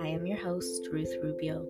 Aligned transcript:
I 0.00 0.08
am 0.08 0.26
your 0.26 0.38
host, 0.38 0.88
Ruth 0.92 1.12
Rubio. 1.22 1.66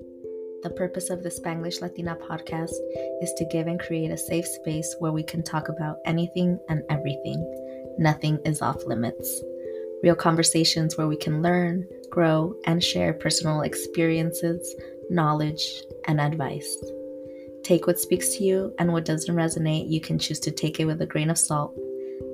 The 0.62 0.70
purpose 0.70 1.10
of 1.10 1.22
the 1.22 1.30
Spanglish 1.30 1.80
Latina 1.80 2.16
podcast 2.16 2.74
is 3.22 3.32
to 3.34 3.46
give 3.46 3.66
and 3.66 3.80
create 3.80 4.10
a 4.10 4.18
safe 4.18 4.46
space 4.46 4.94
where 4.98 5.12
we 5.12 5.22
can 5.22 5.42
talk 5.42 5.68
about 5.68 5.98
anything 6.04 6.58
and 6.68 6.82
everything. 6.90 7.42
Nothing 7.98 8.38
is 8.44 8.62
off 8.62 8.84
limits. 8.86 9.42
Real 10.02 10.14
conversations 10.14 10.96
where 10.96 11.08
we 11.08 11.16
can 11.16 11.42
learn, 11.42 11.86
grow, 12.10 12.54
and 12.66 12.82
share 12.82 13.12
personal 13.12 13.62
experiences, 13.62 14.74
knowledge, 15.08 15.82
and 16.06 16.20
advice. 16.20 16.76
Take 17.62 17.86
what 17.86 17.98
speaks 17.98 18.36
to 18.36 18.44
you, 18.44 18.74
and 18.78 18.92
what 18.92 19.04
doesn't 19.04 19.34
resonate, 19.34 19.90
you 19.90 20.00
can 20.00 20.18
choose 20.18 20.40
to 20.40 20.50
take 20.50 20.80
it 20.80 20.84
with 20.84 21.00
a 21.02 21.06
grain 21.06 21.30
of 21.30 21.38
salt 21.38 21.74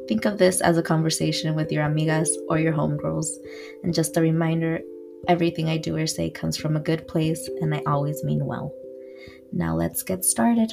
Think 0.09 0.25
of 0.25 0.39
this 0.39 0.61
as 0.61 0.77
a 0.77 0.83
conversation 0.83 1.55
with 1.55 1.71
your 1.71 1.85
amigas 1.85 2.29
or 2.49 2.59
your 2.59 2.73
homegirls. 2.73 3.29
And 3.83 3.95
just 3.95 4.17
a 4.17 4.21
reminder 4.21 4.81
everything 5.29 5.69
I 5.69 5.77
do 5.77 5.97
or 5.97 6.07
say 6.07 6.31
comes 6.31 6.57
from 6.57 6.77
a 6.77 6.81
good 6.81 7.07
place, 7.07 7.49
and 7.61 7.75
I 7.75 7.83
always 7.87 8.25
mean 8.25 8.45
well. 8.45 8.73
Now 9.53 9.77
let's 9.77 10.03
get 10.03 10.25
started. 10.25 10.73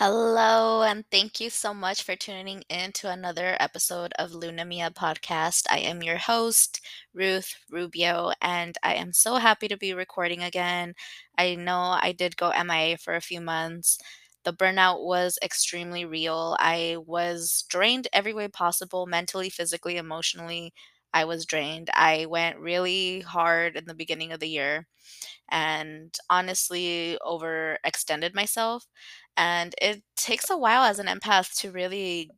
Hello, 0.00 0.82
and 0.82 1.04
thank 1.10 1.40
you 1.40 1.50
so 1.50 1.74
much 1.74 2.04
for 2.04 2.14
tuning 2.14 2.62
in 2.68 2.92
to 2.92 3.10
another 3.10 3.56
episode 3.58 4.12
of 4.16 4.32
Luna 4.32 4.64
Mia 4.64 4.92
podcast. 4.92 5.66
I 5.68 5.78
am 5.78 6.04
your 6.04 6.18
host, 6.18 6.80
Ruth 7.12 7.56
Rubio, 7.68 8.30
and 8.40 8.76
I 8.84 8.94
am 8.94 9.12
so 9.12 9.36
happy 9.36 9.66
to 9.66 9.76
be 9.76 9.94
recording 9.94 10.44
again. 10.44 10.94
I 11.36 11.56
know 11.56 11.98
I 12.00 12.12
did 12.16 12.36
go 12.36 12.52
MIA 12.52 12.98
for 12.98 13.16
a 13.16 13.20
few 13.20 13.40
months. 13.40 13.98
The 14.44 14.52
burnout 14.52 15.04
was 15.04 15.38
extremely 15.42 16.04
real. 16.04 16.56
I 16.58 16.96
was 16.98 17.64
drained 17.68 18.08
every 18.12 18.32
way 18.34 18.48
possible 18.48 19.06
mentally, 19.06 19.50
physically, 19.50 19.96
emotionally. 19.96 20.72
I 21.12 21.24
was 21.24 21.46
drained. 21.46 21.90
I 21.94 22.26
went 22.26 22.58
really 22.58 23.20
hard 23.20 23.76
in 23.76 23.84
the 23.86 23.94
beginning 23.94 24.32
of 24.32 24.40
the 24.40 24.48
year 24.48 24.86
and 25.48 26.14
honestly 26.30 27.18
overextended 27.22 28.34
myself. 28.34 28.86
And 29.36 29.74
it 29.80 30.02
takes 30.16 30.50
a 30.50 30.58
while 30.58 30.84
as 30.84 30.98
an 30.98 31.06
empath 31.06 31.56
to 31.60 31.70
really 31.72 32.30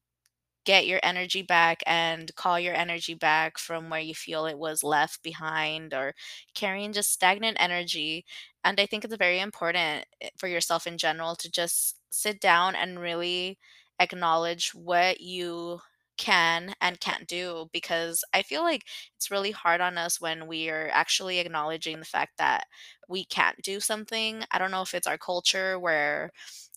get 0.65 0.87
your 0.87 1.01
energy 1.03 1.43
back 1.43 1.83
and 1.87 2.35
call 2.37 2.59
your 2.61 2.75
energy 2.75 3.15
back 3.15 3.59
from 3.59 3.91
where 3.91 4.01
you 4.01 4.15
feel 4.15 4.47
it 4.47 4.59
was 4.59 4.83
left 4.85 5.23
behind 5.23 5.95
or 5.95 6.15
carrying 6.55 6.93
just 6.93 7.13
stagnant 7.13 7.57
energy. 7.61 8.25
And 8.65 8.79
I 8.81 8.87
think 8.87 9.05
it's 9.05 9.17
very 9.17 9.41
important 9.41 10.05
eh, 10.21 10.29
for 10.37 10.49
yourself 10.49 10.87
in 10.87 10.99
general 10.99 11.35
to 11.37 11.51
just 11.51 11.97
sit 12.11 12.41
down 12.41 12.75
and 12.75 13.01
really 13.01 13.59
acknowledge 13.99 14.71
what 14.75 15.21
you 15.21 15.81
can 16.17 16.75
and 16.83 17.01
can't 17.01 17.27
do 17.27 17.69
because 17.73 18.23
I 18.35 18.43
feel 18.43 18.63
like 18.63 18.83
it's 19.17 19.31
really 19.31 19.53
hard 19.53 19.81
on 19.81 19.97
us 19.97 20.21
when 20.21 20.47
we 20.47 20.69
are 20.69 20.91
actually 20.93 21.39
acknowledging 21.39 21.99
the 21.99 22.05
fact 22.05 22.33
that 22.39 22.65
we 23.09 23.25
can't 23.25 23.57
do 23.63 23.81
something. 23.81 24.45
I 24.51 24.59
don't 24.59 24.71
know 24.71 24.83
if 24.83 24.93
it's 24.95 25.07
our 25.07 25.17
culture 25.19 25.79
where, 25.79 26.31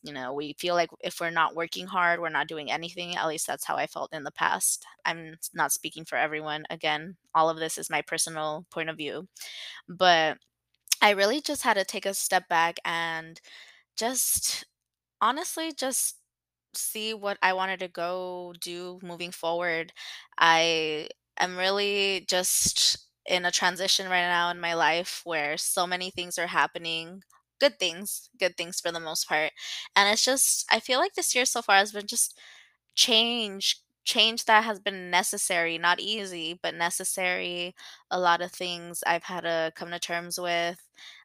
you 0.03 0.13
know, 0.13 0.33
we 0.33 0.55
feel 0.59 0.75
like 0.75 0.89
if 1.01 1.19
we're 1.21 1.29
not 1.31 1.55
working 1.55 1.87
hard, 1.87 2.19
we're 2.19 2.29
not 2.29 2.47
doing 2.47 2.71
anything. 2.71 3.15
At 3.15 3.27
least 3.27 3.47
that's 3.47 3.65
how 3.65 3.75
I 3.77 3.87
felt 3.87 4.13
in 4.13 4.23
the 4.23 4.31
past. 4.31 4.85
I'm 5.05 5.35
not 5.53 5.71
speaking 5.71 6.05
for 6.05 6.17
everyone. 6.17 6.65
Again, 6.69 7.15
all 7.35 7.49
of 7.49 7.57
this 7.57 7.77
is 7.77 7.89
my 7.89 8.01
personal 8.01 8.65
point 8.71 8.89
of 8.89 8.97
view. 8.97 9.27
But 9.89 10.37
I 11.01 11.11
really 11.11 11.41
just 11.41 11.63
had 11.63 11.75
to 11.75 11.85
take 11.85 12.05
a 12.05 12.13
step 12.13 12.47
back 12.49 12.79
and 12.85 13.39
just 13.97 14.65
honestly 15.21 15.73
just 15.77 16.17
see 16.75 17.13
what 17.13 17.37
I 17.43 17.53
wanted 17.53 17.79
to 17.81 17.87
go 17.87 18.53
do 18.61 18.99
moving 19.03 19.31
forward. 19.31 19.93
I 20.39 21.09
am 21.39 21.57
really 21.57 22.25
just 22.29 22.97
in 23.27 23.45
a 23.45 23.51
transition 23.51 24.07
right 24.09 24.27
now 24.27 24.49
in 24.51 24.59
my 24.59 24.73
life 24.73 25.21
where 25.25 25.57
so 25.57 25.87
many 25.87 26.11
things 26.11 26.37
are 26.39 26.47
happening. 26.47 27.23
Good 27.63 27.79
things, 27.79 28.29
good 28.39 28.57
things 28.57 28.81
for 28.81 28.91
the 28.91 28.99
most 28.99 29.27
part. 29.29 29.51
And 29.95 30.11
it's 30.11 30.23
just, 30.25 30.65
I 30.71 30.79
feel 30.79 30.99
like 30.99 31.13
this 31.13 31.33
year 31.35 31.45
so 31.45 31.61
far 31.61 31.77
has 31.77 31.91
been 31.93 32.07
just 32.07 32.37
change 32.95 33.77
change 34.05 34.45
that 34.45 34.65
has 34.65 34.79
been 34.79 35.09
necessary 35.09 35.77
not 35.77 35.99
easy 35.99 36.59
but 36.61 36.75
necessary 36.75 37.73
a 38.11 38.19
lot 38.19 38.41
of 38.41 38.51
things 38.51 39.01
i've 39.07 39.23
had 39.23 39.41
to 39.41 39.71
come 39.75 39.89
to 39.91 39.99
terms 39.99 40.39
with 40.39 40.77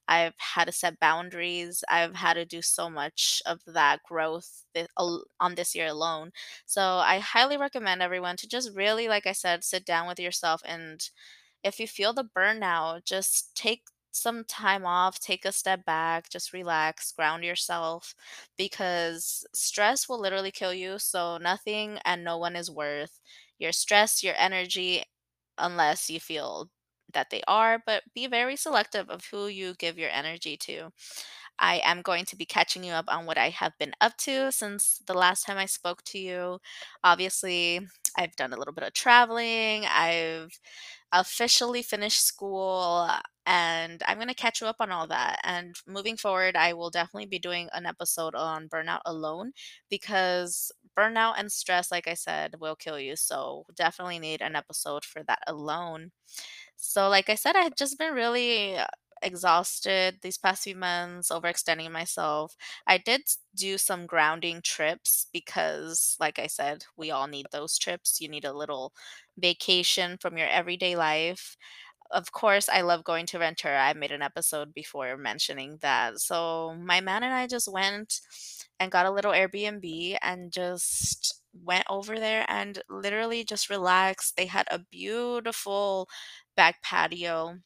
i've 0.06 0.34
had 0.38 0.66
to 0.66 0.72
set 0.72 0.98
boundaries 1.00 1.82
i've 1.88 2.15
had 2.15 2.34
to 2.34 2.44
do 2.44 2.62
so 2.62 2.88
much 2.88 3.43
of 3.47 3.60
that 3.66 4.00
growth 4.04 4.65
on 5.41 5.54
this 5.56 5.75
year 5.75 5.88
alone 5.88 6.31
so 6.66 6.82
i 6.98 7.19
highly 7.19 7.56
recommend 7.56 8.00
everyone 8.03 8.37
to 8.37 8.48
just 8.48 8.75
really 8.75 9.09
like 9.09 9.27
i 9.27 9.32
said 9.32 9.65
sit 9.65 9.84
down 9.84 10.06
with 10.06 10.21
yourself 10.21 10.62
and 10.65 11.10
if 11.65 11.81
you 11.81 11.87
feel 11.87 12.12
the 12.12 12.25
burnout 12.37 13.04
just 13.04 13.54
take 13.56 13.82
some 14.12 14.44
time 14.44 14.84
off, 14.86 15.19
take 15.20 15.44
a 15.44 15.52
step 15.52 15.84
back, 15.84 16.28
just 16.30 16.52
relax, 16.52 17.12
ground 17.12 17.44
yourself 17.44 18.14
because 18.56 19.46
stress 19.54 20.08
will 20.08 20.20
literally 20.20 20.50
kill 20.50 20.74
you. 20.74 20.98
So, 20.98 21.38
nothing 21.38 21.98
and 22.04 22.24
no 22.24 22.38
one 22.38 22.56
is 22.56 22.70
worth 22.70 23.20
your 23.58 23.72
stress, 23.72 24.22
your 24.22 24.34
energy, 24.38 25.04
unless 25.58 26.10
you 26.10 26.20
feel 26.20 26.68
that 27.12 27.30
they 27.30 27.42
are. 27.48 27.82
But 27.84 28.02
be 28.14 28.26
very 28.26 28.56
selective 28.56 29.08
of 29.10 29.24
who 29.26 29.47
you 29.48 29.74
give 29.78 29.98
your 29.98 30.10
energy 30.10 30.56
to. 30.58 30.92
I 31.58 31.80
am 31.84 32.02
going 32.02 32.24
to 32.26 32.36
be 32.36 32.46
catching 32.46 32.84
you 32.84 32.92
up 32.92 33.06
on 33.08 33.26
what 33.26 33.38
I 33.38 33.50
have 33.50 33.72
been 33.78 33.92
up 34.00 34.16
to 34.19 34.52
since 34.52 35.00
the 35.06 35.14
last 35.14 35.44
time 35.44 35.58
I 35.58 35.66
spoke 35.66 36.02
to 36.04 36.19
you. 36.19 36.58
Obviously, 37.04 37.80
I've 38.16 38.36
done 38.36 38.52
a 38.52 38.56
little 38.56 38.74
bit 38.74 38.84
of 38.84 38.92
traveling. 38.94 39.84
I've 39.86 40.58
officially 41.12 41.82
finished 41.82 42.24
school 42.24 43.08
and 43.47 44.02
I'm 44.06 44.16
going 44.18 44.28
to 44.28 44.34
catch 44.34 44.60
you 44.60 44.66
up 44.66 44.76
on 44.80 44.92
all 44.92 45.06
that. 45.06 45.41
And 45.44 45.74
moving 45.86 46.16
forward, 46.16 46.54
I 46.56 46.74
will 46.74 46.91
definitely 46.91 47.26
be 47.26 47.38
doing 47.38 47.68
an 47.72 47.86
episode 47.86 48.34
on 48.34 48.68
burnout 48.68 49.00
alone 49.06 49.52
because 49.88 50.70
burnout 50.98 51.34
and 51.38 51.50
stress, 51.50 51.91
like 51.91 52.06
I 52.08 52.14
said, 52.14 52.56
will 52.60 52.76
kill 52.76 52.98
you. 53.00 53.16
So 53.16 53.64
definitely 53.74 54.18
need 54.18 54.42
an 54.42 54.54
episode 54.56 55.04
for 55.04 55.22
that 55.24 55.41
alone. 55.47 56.10
So, 56.76 57.08
like 57.08 57.28
I 57.30 57.34
said, 57.34 57.56
I've 57.56 57.76
just 57.76 57.98
been 57.98 58.14
really 58.14 58.76
exhausted 59.22 60.18
these 60.22 60.38
past 60.38 60.64
few 60.64 60.76
months, 60.76 61.30
overextending 61.30 61.90
myself. 61.90 62.56
I 62.86 62.98
did 62.98 63.22
do 63.54 63.78
some 63.78 64.06
grounding 64.06 64.60
trips 64.62 65.26
because, 65.32 66.16
like 66.20 66.38
I 66.38 66.46
said, 66.46 66.84
we 66.96 67.10
all 67.10 67.26
need 67.26 67.46
those 67.52 67.78
trips. 67.78 68.20
You 68.20 68.28
need 68.28 68.44
a 68.44 68.52
little 68.52 68.92
vacation 69.38 70.18
from 70.18 70.36
your 70.38 70.48
everyday 70.48 70.96
life. 70.96 71.56
Of 72.10 72.32
course, 72.32 72.68
I 72.70 72.80
love 72.82 73.04
going 73.04 73.26
to 73.26 73.38
Ventura. 73.38 73.80
I 73.80 73.92
made 73.92 74.12
an 74.12 74.22
episode 74.22 74.72
before 74.74 75.16
mentioning 75.18 75.78
that. 75.82 76.20
So, 76.20 76.74
my 76.78 77.00
man 77.02 77.22
and 77.22 77.34
I 77.34 77.46
just 77.46 77.70
went 77.70 78.20
and 78.80 78.90
got 78.90 79.06
a 79.06 79.10
little 79.10 79.32
Airbnb 79.32 80.16
and 80.22 80.50
just 80.52 81.42
went 81.64 81.84
over 81.90 82.18
there 82.18 82.44
and 82.48 82.80
literally 82.88 83.44
just 83.44 83.68
relaxed. 83.70 84.36
They 84.36 84.46
had 84.46 84.66
a 84.70 84.78
beautiful 84.90 86.08
back 86.56 86.82
patio 86.82 87.58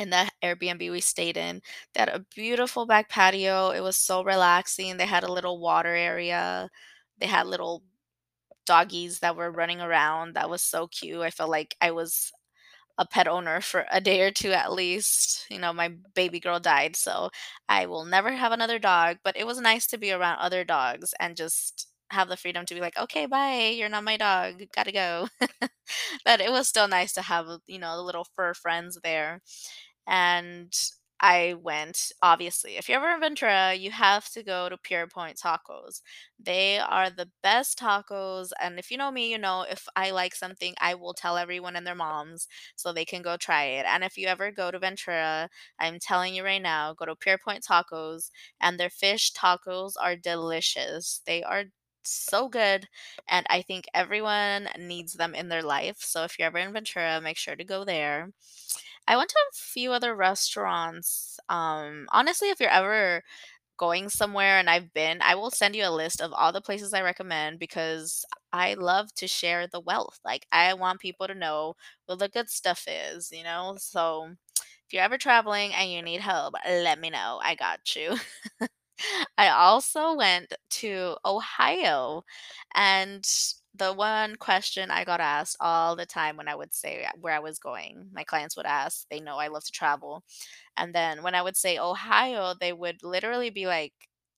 in 0.00 0.10
the 0.10 0.28
Airbnb 0.42 0.90
we 0.90 1.00
stayed 1.00 1.36
in. 1.36 1.62
They 1.94 2.00
had 2.00 2.08
a 2.10 2.24
beautiful 2.34 2.86
back 2.86 3.08
patio. 3.10 3.70
It 3.70 3.80
was 3.82 3.96
so 3.96 4.24
relaxing. 4.24 4.96
They 4.98 5.06
had 5.06 5.24
a 5.24 5.32
little 5.32 5.60
water 5.60 5.94
area. 5.94 6.70
They 7.18 7.26
had 7.28 7.46
little 7.46 7.84
doggies 8.66 9.20
that 9.20 9.36
were 9.36 9.50
running 9.50 9.80
around. 9.80 10.34
That 10.34 10.50
was 10.50 10.62
so 10.62 10.86
cute. 10.88 11.20
I 11.20 11.30
felt 11.30 11.50
like 11.50 11.76
I 11.80 11.90
was 11.90 12.32
a 12.98 13.06
pet 13.06 13.28
owner 13.28 13.60
for 13.60 13.86
a 13.90 14.00
day 14.00 14.22
or 14.22 14.30
two 14.30 14.52
at 14.52 14.72
least. 14.72 15.46
You 15.50 15.58
know, 15.58 15.72
my 15.72 15.90
baby 16.14 16.40
girl 16.40 16.60
died, 16.60 16.96
so 16.96 17.30
I 17.68 17.86
will 17.86 18.04
never 18.04 18.32
have 18.32 18.52
another 18.52 18.78
dog, 18.78 19.18
but 19.24 19.36
it 19.36 19.46
was 19.46 19.60
nice 19.60 19.86
to 19.88 19.98
be 19.98 20.12
around 20.12 20.38
other 20.40 20.64
dogs 20.64 21.14
and 21.20 21.36
just 21.36 21.88
have 22.10 22.28
the 22.28 22.36
freedom 22.36 22.66
to 22.66 22.74
be 22.74 22.80
like, 22.80 22.98
"Okay, 22.98 23.26
bye. 23.26 23.72
You're 23.76 23.88
not 23.90 24.04
my 24.04 24.16
dog. 24.18 24.62
Gotta 24.74 24.92
go." 24.92 25.28
but 26.24 26.40
it 26.40 26.50
was 26.50 26.68
still 26.68 26.88
nice 26.88 27.12
to 27.14 27.22
have, 27.22 27.46
you 27.66 27.78
know, 27.78 27.96
the 27.96 28.02
little 28.02 28.26
fur 28.36 28.54
friends 28.54 28.98
there. 29.04 29.40
And 30.06 30.72
I 31.22 31.54
went, 31.60 32.12
obviously. 32.22 32.76
If 32.78 32.88
you're 32.88 32.98
ever 32.98 33.14
in 33.14 33.20
Ventura, 33.20 33.74
you 33.74 33.90
have 33.90 34.30
to 34.30 34.42
go 34.42 34.68
to 34.70 34.78
Pure 34.78 35.08
Point 35.08 35.36
Tacos. 35.38 36.00
They 36.38 36.78
are 36.78 37.10
the 37.10 37.28
best 37.42 37.78
tacos. 37.78 38.50
And 38.60 38.78
if 38.78 38.90
you 38.90 38.96
know 38.96 39.10
me, 39.10 39.30
you 39.30 39.36
know 39.38 39.66
if 39.68 39.86
I 39.96 40.10
like 40.12 40.34
something, 40.34 40.74
I 40.80 40.94
will 40.94 41.12
tell 41.12 41.36
everyone 41.36 41.76
and 41.76 41.86
their 41.86 41.94
moms 41.94 42.48
so 42.74 42.92
they 42.92 43.04
can 43.04 43.20
go 43.22 43.36
try 43.36 43.64
it. 43.64 43.84
And 43.86 44.02
if 44.02 44.16
you 44.16 44.28
ever 44.28 44.50
go 44.50 44.70
to 44.70 44.78
Ventura, 44.78 45.50
I'm 45.78 45.98
telling 46.00 46.34
you 46.34 46.42
right 46.44 46.62
now, 46.62 46.94
go 46.94 47.04
to 47.04 47.14
Pure 47.16 47.38
Point 47.44 47.64
Tacos, 47.68 48.30
and 48.60 48.80
their 48.80 48.90
fish 48.90 49.32
tacos 49.32 49.92
are 50.00 50.16
delicious. 50.16 51.20
They 51.26 51.42
are 51.42 51.64
so 52.02 52.48
good 52.48 52.88
and 53.28 53.46
I 53.50 53.60
think 53.60 53.84
everyone 53.92 54.68
needs 54.78 55.12
them 55.14 55.34
in 55.34 55.48
their 55.50 55.62
life. 55.62 55.98
So 56.00 56.24
if 56.24 56.38
you're 56.38 56.46
ever 56.46 56.56
in 56.58 56.72
Ventura, 56.72 57.20
make 57.20 57.36
sure 57.36 57.56
to 57.56 57.64
go 57.64 57.84
there. 57.84 58.30
I 59.10 59.16
went 59.16 59.30
to 59.30 59.36
a 59.52 59.54
few 59.56 59.92
other 59.92 60.14
restaurants. 60.16 61.38
Um, 61.50 62.06
honestly, 62.12 62.50
if 62.50 62.60
you're 62.60 62.70
ever 62.70 63.24
going 63.78 64.10
somewhere 64.10 64.58
and 64.58 64.70
I've 64.70 64.92
been, 64.94 65.20
I 65.22 65.34
will 65.36 65.50
send 65.50 65.76
you 65.76 65.86
a 65.86 65.90
list 65.90 66.20
of 66.20 66.32
all 66.34 66.52
the 66.52 66.60
places 66.62 66.94
I 66.94 67.02
recommend 67.02 67.58
because 67.58 68.24
I 68.52 68.74
love 68.74 69.14
to 69.16 69.28
share 69.28 69.66
the 69.68 69.80
wealth. 69.80 70.20
Like, 70.24 70.46
I 70.52 70.74
want 70.74 71.00
people 71.00 71.26
to 71.28 71.34
know 71.34 71.76
what 72.06 72.20
the 72.20 72.28
good 72.28 72.50
stuff 72.50 72.86
is, 72.88 73.32
you 73.32 73.44
know? 73.44 73.76
So, 73.80 74.28
if 74.86 74.92
you're 74.94 75.02
ever 75.04 75.18
traveling 75.18 75.74
and 75.74 75.90
you 75.92 76.02
need 76.02 76.20
help, 76.22 76.54
let 76.68 77.00
me 77.00 77.10
know. 77.10 77.40
I 77.44 77.56
got 77.56 77.96
you. 77.96 78.16
I 79.38 79.48
also 79.48 80.14
went 80.14 80.52
to 80.70 81.16
Ohio, 81.24 82.24
and 82.74 83.24
the 83.74 83.92
one 83.92 84.36
question 84.36 84.90
I 84.90 85.04
got 85.04 85.20
asked 85.20 85.56
all 85.60 85.96
the 85.96 86.06
time 86.06 86.36
when 86.36 86.48
I 86.48 86.54
would 86.56 86.74
say 86.74 87.06
where 87.20 87.34
I 87.34 87.38
was 87.38 87.58
going, 87.58 88.08
my 88.12 88.24
clients 88.24 88.56
would 88.56 88.66
ask, 88.66 89.06
they 89.10 89.20
know 89.20 89.36
I 89.36 89.48
love 89.48 89.64
to 89.64 89.72
travel. 89.72 90.24
And 90.76 90.94
then 90.94 91.22
when 91.22 91.34
I 91.34 91.42
would 91.42 91.56
say 91.56 91.78
Ohio, 91.78 92.54
they 92.60 92.72
would 92.72 93.02
literally 93.02 93.50
be 93.50 93.66
like, 93.66 93.94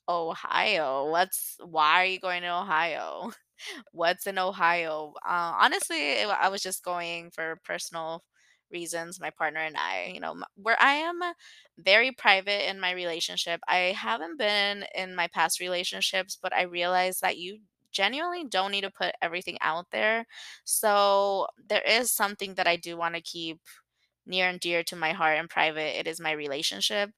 Ohio, 0.09 1.11
what's 1.11 1.57
why 1.65 2.03
are 2.03 2.07
you 2.07 2.21
going 2.21 2.43
to 2.43 2.49
Ohio? 2.55 3.33
What's 3.93 4.27
in 4.27 4.39
Ohio? 4.39 5.15
Uh, 5.25 5.55
honestly, 5.61 6.13
it, 6.23 6.29
I 6.29 6.49
was 6.49 6.63
just 6.63 6.83
going 6.85 7.31
for 7.31 7.59
personal 7.65 8.25
reasons. 8.73 9.21
My 9.21 9.31
partner 9.31 9.61
and 9.61 9.77
I, 9.77 10.11
you 10.15 10.21
know, 10.21 10.37
where 10.57 10.77
I 10.81 10.95
am 10.95 11.21
very 11.79 12.13
private 12.13 12.69
in 12.69 12.81
my 12.81 12.93
relationship. 12.93 13.61
I 13.69 13.95
haven't 13.97 14.39
been 14.39 14.85
in 14.95 15.15
my 15.15 15.29
past 15.29 15.61
relationships, 15.61 16.39
but 16.41 16.53
I 16.55 16.63
realized 16.63 17.21
that 17.23 17.39
you 17.39 17.61
genuinely 17.93 18.45
don't 18.45 18.73
need 18.73 18.83
to 18.83 18.91
put 18.91 19.15
everything 19.23 19.59
out 19.61 19.87
there. 19.93 20.27
So 20.65 21.47
there 21.69 21.83
is 21.83 22.11
something 22.13 22.55
that 22.55 22.67
I 22.67 22.77
do 22.77 22.97
want 22.97 23.15
to 23.15 23.21
keep 23.21 23.61
near 24.27 24.49
and 24.49 24.61
dear 24.61 24.83
to 24.85 24.97
my 24.97 25.13
heart 25.13 25.39
and 25.39 25.51
private. 25.51 25.99
It 25.99 26.07
is 26.07 26.21
my 26.21 26.33
relationship. 26.33 27.11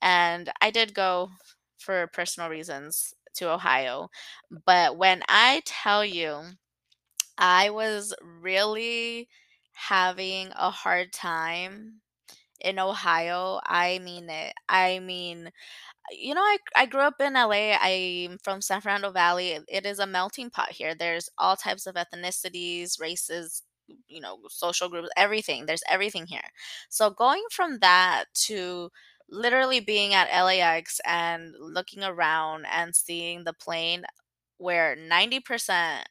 And 0.00 0.50
I 0.60 0.70
did 0.70 0.94
go 0.94 1.30
for 1.78 2.06
personal 2.08 2.48
reasons 2.50 3.14
to 3.34 3.50
Ohio. 3.50 4.08
But 4.66 4.96
when 4.96 5.22
I 5.28 5.62
tell 5.64 6.04
you, 6.04 6.42
I 7.38 7.70
was 7.70 8.14
really 8.22 9.28
having 9.72 10.50
a 10.56 10.70
hard 10.70 11.12
time 11.12 12.00
in 12.60 12.78
Ohio. 12.78 13.60
I 13.66 14.00
mean 14.00 14.30
it. 14.30 14.54
I 14.68 15.00
mean, 15.00 15.50
you 16.10 16.34
know, 16.34 16.40
I 16.40 16.58
I 16.76 16.86
grew 16.86 17.00
up 17.00 17.20
in 17.20 17.36
LA. 17.36 17.72
I'm 17.80 18.38
from 18.42 18.60
San 18.60 18.80
Fernando 18.80 19.10
Valley. 19.12 19.58
It 19.68 19.86
is 19.86 19.98
a 19.98 20.06
melting 20.06 20.50
pot 20.50 20.70
here. 20.72 20.94
There's 20.94 21.28
all 21.38 21.56
types 21.56 21.86
of 21.86 21.94
ethnicities, 21.94 23.00
races, 23.00 23.62
you 24.08 24.20
know, 24.20 24.38
social 24.48 24.88
groups, 24.88 25.08
everything. 25.16 25.66
There's 25.66 25.82
everything 25.88 26.26
here. 26.26 26.40
So 26.90 27.10
going 27.10 27.44
from 27.50 27.78
that 27.80 28.24
to 28.46 28.90
literally 29.30 29.80
being 29.80 30.12
at 30.14 30.28
LAX 30.44 31.00
and 31.06 31.54
looking 31.58 32.02
around 32.04 32.66
and 32.70 32.94
seeing 32.94 33.44
the 33.44 33.54
plane 33.54 34.04
where 34.58 34.96
90% 34.96 36.04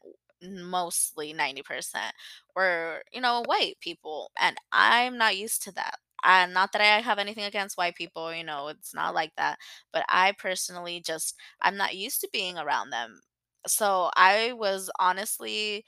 mostly 0.44 1.34
90% 1.34 2.14
were, 2.56 3.04
you 3.14 3.22
know, 3.22 3.44
white 3.46 3.78
people. 3.82 4.32
And 4.40 4.58
I'm 4.72 5.18
not 5.18 5.38
used 5.38 5.64
to 5.64 5.72
that. 5.74 5.98
And 6.24 6.54
not 6.54 6.72
that 6.74 6.82
I 6.82 7.02
have 7.02 7.20
anything 7.20 7.44
against 7.46 7.78
white 7.78 7.96
people, 7.96 8.34
you 8.34 8.44
know, 8.44 8.68
it's 8.70 8.94
not 8.94 9.14
like 9.16 9.32
that. 9.38 9.58
But 9.94 10.06
I 10.10 10.34
personally 10.38 11.02
just, 11.06 11.36
I'm 11.62 11.78
not 11.78 11.96
used 11.96 12.22
to 12.22 12.30
being 12.32 12.58
around 12.58 12.92
them. 12.92 13.22
So 13.68 14.10
I 14.16 14.54
was 14.54 14.90
honestly, 15.00 15.86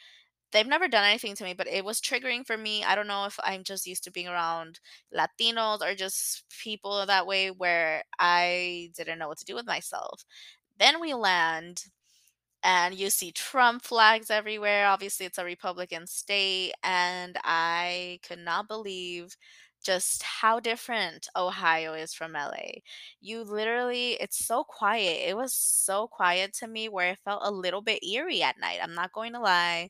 they've 0.51 0.67
never 0.67 0.87
done 0.87 1.03
anything 1.05 1.35
to 1.35 1.43
me, 1.43 1.53
but 1.53 1.67
it 1.67 1.85
was 1.85 2.01
triggering 2.01 2.45
for 2.45 2.57
me. 2.57 2.83
I 2.83 2.95
don't 2.95 3.07
know 3.07 3.25
if 3.25 3.39
I'm 3.43 3.63
just 3.63 3.87
used 3.87 4.03
to 4.05 4.11
being 4.11 4.27
around 4.27 4.79
Latinos 5.15 5.81
or 5.81 5.95
just 5.95 6.43
people 6.63 7.05
that 7.05 7.27
way 7.27 7.51
where 7.51 8.03
I 8.19 8.91
didn't 8.95 9.19
know 9.19 9.27
what 9.27 9.39
to 9.39 9.45
do 9.45 9.55
with 9.55 9.65
myself. 9.67 10.23
Then 10.79 11.01
we 11.01 11.13
land 11.13 11.83
and 12.63 12.95
you 12.95 13.09
see 13.09 13.31
Trump 13.31 13.83
flags 13.83 14.29
everywhere. 14.29 14.87
Obviously, 14.87 15.25
it's 15.25 15.37
a 15.37 15.43
Republican 15.45 16.07
state, 16.07 16.73
and 16.83 17.37
I 17.43 18.19
could 18.27 18.39
not 18.39 18.67
believe 18.69 19.35
just 19.83 20.23
how 20.23 20.59
different 20.59 21.27
Ohio 21.35 21.93
is 21.93 22.13
from 22.13 22.35
LA. 22.35 22.83
You 23.21 23.43
literally, 23.43 24.13
it's 24.13 24.45
so 24.45 24.63
quiet. 24.63 25.27
It 25.29 25.37
was 25.37 25.53
so 25.53 26.07
quiet 26.07 26.53
to 26.55 26.67
me 26.67 26.89
where 26.89 27.11
it 27.11 27.19
felt 27.25 27.41
a 27.45 27.51
little 27.51 27.81
bit 27.81 28.03
eerie 28.03 28.43
at 28.43 28.59
night. 28.59 28.79
I'm 28.81 28.95
not 28.95 29.13
going 29.13 29.33
to 29.33 29.39
lie. 29.39 29.89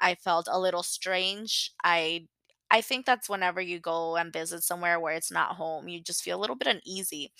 I 0.00 0.14
felt 0.14 0.48
a 0.50 0.58
little 0.60 0.82
strange. 0.82 1.72
I 1.84 2.26
I 2.70 2.82
think 2.82 3.06
that's 3.06 3.28
whenever 3.30 3.60
you 3.62 3.80
go 3.80 4.16
and 4.16 4.32
visit 4.32 4.62
somewhere 4.62 5.00
where 5.00 5.14
it's 5.14 5.30
not 5.32 5.56
home, 5.56 5.88
you 5.88 6.00
just 6.02 6.22
feel 6.22 6.38
a 6.38 6.40
little 6.42 6.56
bit 6.56 6.68
uneasy. 6.68 7.32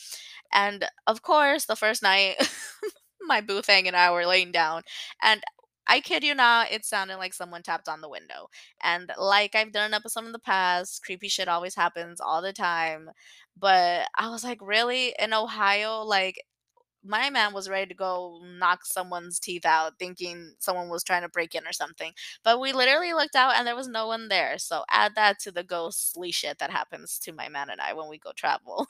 And 0.52 0.86
of 1.06 1.22
course, 1.22 1.66
the 1.66 1.76
first 1.76 2.02
night, 2.02 2.36
my 3.22 3.40
boo 3.40 3.62
thing 3.62 3.86
and 3.88 3.96
I 3.96 4.10
were 4.10 4.26
laying 4.26 4.52
down, 4.52 4.82
and 5.22 5.42
I 5.88 6.00
kid 6.00 6.22
you 6.22 6.34
not, 6.34 6.70
it 6.70 6.84
sounded 6.84 7.16
like 7.18 7.34
someone 7.34 7.62
tapped 7.62 7.88
on 7.88 8.00
the 8.02 8.08
window. 8.08 8.48
And 8.82 9.10
like 9.18 9.54
I've 9.54 9.72
done 9.72 9.86
an 9.86 9.94
episode 9.94 10.26
in 10.26 10.32
the 10.32 10.38
past, 10.38 11.02
creepy 11.02 11.28
shit 11.28 11.48
always 11.48 11.74
happens 11.74 12.20
all 12.20 12.42
the 12.42 12.52
time. 12.52 13.10
But 13.56 14.08
I 14.16 14.28
was 14.30 14.44
like, 14.44 14.58
really? 14.62 15.14
In 15.18 15.32
Ohio? 15.34 16.02
Like, 16.02 16.42
my 17.04 17.30
man 17.30 17.54
was 17.54 17.68
ready 17.68 17.86
to 17.88 17.94
go 17.94 18.40
knock 18.44 18.84
someone's 18.84 19.38
teeth 19.38 19.64
out, 19.64 19.94
thinking 19.98 20.54
someone 20.58 20.88
was 20.90 21.04
trying 21.04 21.22
to 21.22 21.28
break 21.28 21.54
in 21.54 21.66
or 21.66 21.72
something. 21.72 22.12
But 22.44 22.60
we 22.60 22.72
literally 22.72 23.12
looked 23.14 23.36
out 23.36 23.54
and 23.56 23.66
there 23.66 23.76
was 23.76 23.88
no 23.88 24.06
one 24.08 24.28
there. 24.28 24.58
So 24.58 24.84
add 24.90 25.14
that 25.14 25.38
to 25.40 25.52
the 25.52 25.64
ghostly 25.64 26.32
shit 26.32 26.58
that 26.58 26.70
happens 26.70 27.18
to 27.20 27.32
my 27.32 27.48
man 27.48 27.70
and 27.70 27.80
I 27.80 27.94
when 27.94 28.08
we 28.08 28.18
go 28.18 28.32
travel. 28.36 28.88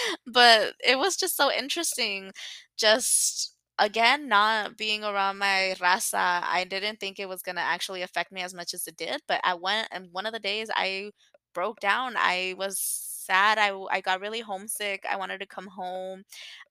but 0.26 0.74
it 0.84 0.98
was 0.98 1.16
just 1.16 1.36
so 1.36 1.50
interesting 1.52 2.32
just 2.76 3.55
again 3.78 4.28
not 4.28 4.76
being 4.76 5.04
around 5.04 5.38
my 5.38 5.74
raza 5.80 6.42
i 6.44 6.64
didn't 6.68 6.98
think 6.98 7.18
it 7.18 7.28
was 7.28 7.42
to 7.42 7.52
actually 7.58 8.02
affect 8.02 8.32
me 8.32 8.40
as 8.42 8.54
much 8.54 8.72
as 8.74 8.86
it 8.86 8.96
did 8.96 9.20
but 9.28 9.40
i 9.44 9.54
went 9.54 9.88
and 9.92 10.08
one 10.12 10.26
of 10.26 10.32
the 10.32 10.38
days 10.40 10.68
i 10.74 11.10
broke 11.54 11.80
down 11.80 12.14
i 12.16 12.54
was 12.58 12.78
sad 13.26 13.58
I 13.58 13.72
I 13.90 14.00
got 14.00 14.20
really 14.20 14.40
homesick 14.40 15.04
i 15.10 15.16
wanted 15.16 15.40
to 15.40 15.46
come 15.46 15.66
home 15.66 16.22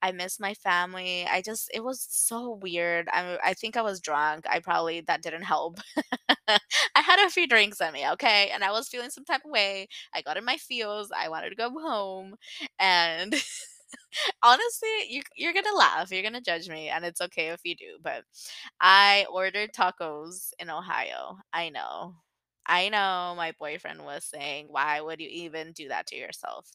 i 0.02 0.12
missed 0.14 0.40
my 0.40 0.54
family 0.54 1.26
i 1.30 1.42
just 1.42 1.70
it 1.74 1.84
was 1.84 2.08
so 2.10 2.58
weird 2.62 3.08
i, 3.12 3.38
I 3.44 3.54
think 3.54 3.76
i 3.76 3.82
was 3.82 4.00
drunk 4.00 4.46
i 4.50 4.60
probably 4.60 5.02
that 5.02 5.22
didn't 5.22 5.44
help. 5.44 5.80
I 6.48 7.02
had 7.02 7.26
a 7.26 7.30
few 7.30 7.48
drinks 7.48 7.82
on 7.82 7.94
me 7.94 8.08
okay 8.14 8.50
and 8.54 8.64
i 8.64 8.72
was 8.72 8.88
feeling 8.88 9.10
some 9.10 9.26
type 9.26 9.42
of 9.46 9.52
way 9.52 9.88
i 10.14 10.22
got 10.22 10.38
in 10.38 10.46
my 10.46 10.58
feels 10.58 11.10
i 11.16 11.30
wanted 11.30 11.50
to 11.50 11.56
go 11.56 11.70
home 11.72 12.36
and 12.80 13.36
Honestly, 14.44 14.90
you 15.10 15.22
you're 15.36 15.54
gonna 15.54 15.76
laugh, 15.76 16.12
you're 16.12 16.24
gonna 16.24 16.42
judge 16.42 16.70
me, 16.70 16.90
and 16.90 17.06
it's 17.06 17.22
okay 17.22 17.50
if 17.50 17.62
you 17.64 17.76
do, 17.76 17.98
but 18.02 18.24
I 18.82 19.26
ordered 19.32 19.72
tacos 19.74 20.52
in 20.60 20.70
Ohio. 20.70 21.38
I 21.54 21.70
know. 21.70 22.16
I 22.68 22.90
know 22.90 23.34
my 23.38 23.54
boyfriend 23.60 24.04
was 24.04 24.26
saying, 24.26 24.68
"Why 24.70 25.02
would 25.02 25.20
you 25.22 25.30
even 25.30 25.74
do 25.74 25.90
that 25.90 26.08
to 26.08 26.16
yourself?" 26.18 26.70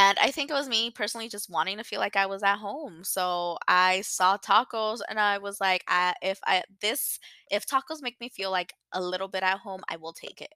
And 0.00 0.18
I 0.18 0.30
think 0.30 0.50
it 0.50 0.54
was 0.54 0.68
me 0.68 0.90
personally 0.90 1.28
just 1.28 1.50
wanting 1.50 1.76
to 1.78 1.84
feel 1.84 2.00
like 2.00 2.16
I 2.16 2.26
was 2.26 2.42
at 2.42 2.56
home. 2.58 3.04
So 3.04 3.58
I 3.68 4.00
saw 4.02 4.38
tacos 4.38 5.00
and 5.08 5.18
I 5.20 5.38
was 5.38 5.60
like, 5.60 5.84
I, 5.88 6.14
if 6.22 6.38
I 6.46 6.62
this 6.80 7.18
if 7.50 7.66
tacos 7.66 8.00
make 8.00 8.20
me 8.20 8.28
feel 8.28 8.50
like 8.52 8.72
a 8.92 9.02
little 9.02 9.28
bit 9.28 9.42
at 9.42 9.58
home, 9.58 9.80
I 9.88 9.96
will 9.96 10.12
take 10.12 10.40
it. 10.40 10.54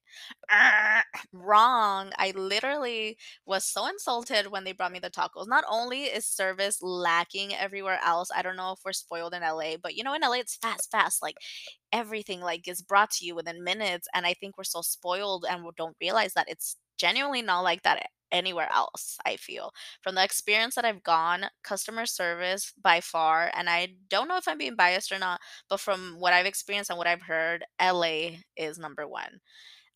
Wrong. 1.32 2.12
I 2.16 2.32
literally 2.36 3.18
was 3.46 3.64
so 3.64 3.86
insulted 3.86 4.46
when 4.48 4.64
they 4.64 4.72
brought 4.72 4.92
me 4.92 5.00
the 5.00 5.10
tacos. 5.10 5.48
Not 5.48 5.64
only 5.68 6.04
is 6.04 6.26
service 6.26 6.78
lacking 6.82 7.54
everywhere 7.54 8.00
else, 8.04 8.30
I 8.34 8.42
don't 8.42 8.56
know 8.56 8.72
if 8.72 8.78
we're 8.84 8.92
spoiled 8.92 9.34
in 9.34 9.42
LA, 9.42 9.76
but 9.82 9.96
you 9.96 10.04
know, 10.04 10.14
in 10.14 10.22
LA 10.22 10.34
it's 10.34 10.56
fast, 10.56 10.90
fast. 10.90 11.22
Like 11.22 11.36
everything 11.92 12.40
like 12.40 12.66
is 12.68 12.82
brought 12.82 13.10
to 13.12 13.26
you 13.26 13.34
within 13.34 13.64
minutes. 13.64 14.08
And 14.14 14.26
I 14.26 14.34
think 14.34 14.58
we're 14.58 14.64
so 14.64 14.82
spoiled 14.82 15.44
and 15.48 15.64
we 15.64 15.70
don't 15.76 15.96
realize 16.00 16.34
that 16.34 16.48
it's 16.48 16.76
genuinely 16.98 17.42
not 17.42 17.60
like 17.62 17.82
that 17.82 18.06
anywhere 18.32 18.68
else, 18.72 19.16
I 19.24 19.36
feel. 19.36 19.72
From 20.02 20.14
the 20.14 20.24
experience 20.24 20.74
that 20.76 20.84
I've 20.84 21.02
gone, 21.02 21.46
customer 21.62 22.06
service 22.06 22.72
by 22.80 23.00
far, 23.00 23.50
and 23.54 23.68
I 23.68 23.88
don't 24.08 24.28
know 24.28 24.36
if 24.36 24.48
I'm 24.48 24.58
being 24.58 24.76
biased 24.76 25.12
or 25.12 25.18
not, 25.18 25.40
but 25.68 25.80
from 25.80 26.16
what 26.18 26.32
I've 26.32 26.46
experienced 26.46 26.90
and 26.90 26.98
what 26.98 27.06
I've 27.06 27.22
heard, 27.22 27.64
LA 27.78 28.40
is 28.56 28.78
number 28.78 29.06
one. 29.06 29.40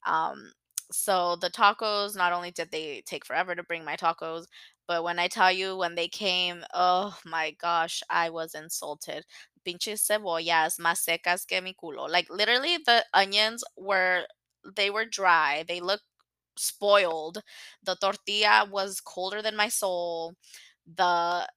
Um, 0.06 0.52
so 0.90 1.36
the 1.36 1.50
tacos, 1.50 2.16
not 2.16 2.32
only 2.32 2.50
did 2.50 2.70
they 2.70 3.02
take 3.06 3.26
forever 3.26 3.54
to 3.54 3.62
bring 3.62 3.84
my 3.84 3.96
tacos, 3.96 4.46
but 4.86 5.04
when 5.04 5.18
I 5.18 5.28
tell 5.28 5.52
you 5.52 5.76
when 5.76 5.94
they 5.94 6.08
came, 6.08 6.64
oh 6.72 7.16
my 7.26 7.50
gosh, 7.60 8.02
I 8.08 8.30
was 8.30 8.54
insulted. 8.54 9.24
Pinches 9.64 10.06
cebollas 10.06 10.78
más 10.80 11.04
secas 11.06 11.46
que 11.46 11.60
mi 11.60 11.74
culo. 11.74 12.08
Like 12.08 12.30
literally 12.30 12.78
the 12.86 13.04
onions 13.12 13.62
were 13.76 14.24
they 14.76 14.90
were 14.90 15.04
dry. 15.04 15.64
They 15.68 15.80
looked 15.80 16.04
spoiled. 16.58 17.42
The 17.82 17.96
tortilla 17.96 18.66
was 18.70 19.00
colder 19.00 19.42
than 19.42 19.56
my 19.56 19.68
soul. 19.68 20.34
The 20.86 21.48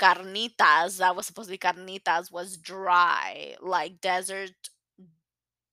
carnitas, 0.00 0.98
that 0.98 1.16
was 1.16 1.26
supposed 1.26 1.48
to 1.48 1.52
be 1.54 1.58
carnitas, 1.58 2.32
was 2.32 2.56
dry, 2.56 3.56
like 3.60 4.00
desert 4.00 4.52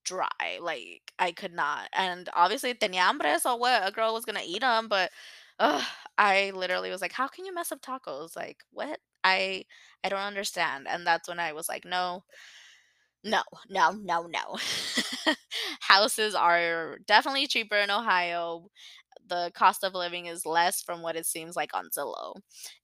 dry. 0.03 0.59
Like 0.61 1.11
I 1.19 1.31
could 1.31 1.53
not. 1.53 1.89
And 1.93 2.29
obviously 2.33 2.73
tenía 2.73 3.01
hambre, 3.01 3.39
so 3.39 3.55
what? 3.55 3.87
A 3.87 3.91
girl 3.91 4.13
was 4.13 4.25
gonna 4.25 4.41
eat 4.45 4.61
them, 4.61 4.87
but 4.87 5.11
ugh, 5.59 5.83
I 6.17 6.51
literally 6.55 6.89
was 6.91 7.01
like, 7.01 7.13
"How 7.13 7.27
can 7.27 7.45
you 7.45 7.53
mess 7.53 7.71
up 7.71 7.81
tacos?" 7.81 8.35
Like, 8.35 8.63
"What? 8.71 8.99
I 9.23 9.65
I 10.03 10.09
don't 10.09 10.19
understand." 10.19 10.87
And 10.87 11.05
that's 11.07 11.27
when 11.27 11.39
I 11.39 11.53
was 11.53 11.67
like, 11.69 11.85
"No, 11.85 12.23
no, 13.25 13.43
no, 13.69 13.91
no, 13.93 14.23
no." 14.27 14.57
Houses 15.81 16.35
are 16.35 16.99
definitely 17.07 17.47
cheaper 17.47 17.77
in 17.77 17.91
Ohio. 17.91 18.69
The 19.27 19.51
cost 19.55 19.83
of 19.83 19.93
living 19.95 20.27
is 20.27 20.45
less 20.45 20.81
from 20.83 21.01
what 21.03 21.15
it 21.17 21.25
seems 21.27 21.55
like 21.55 21.73
on 21.75 21.89
Zillow. 21.97 22.35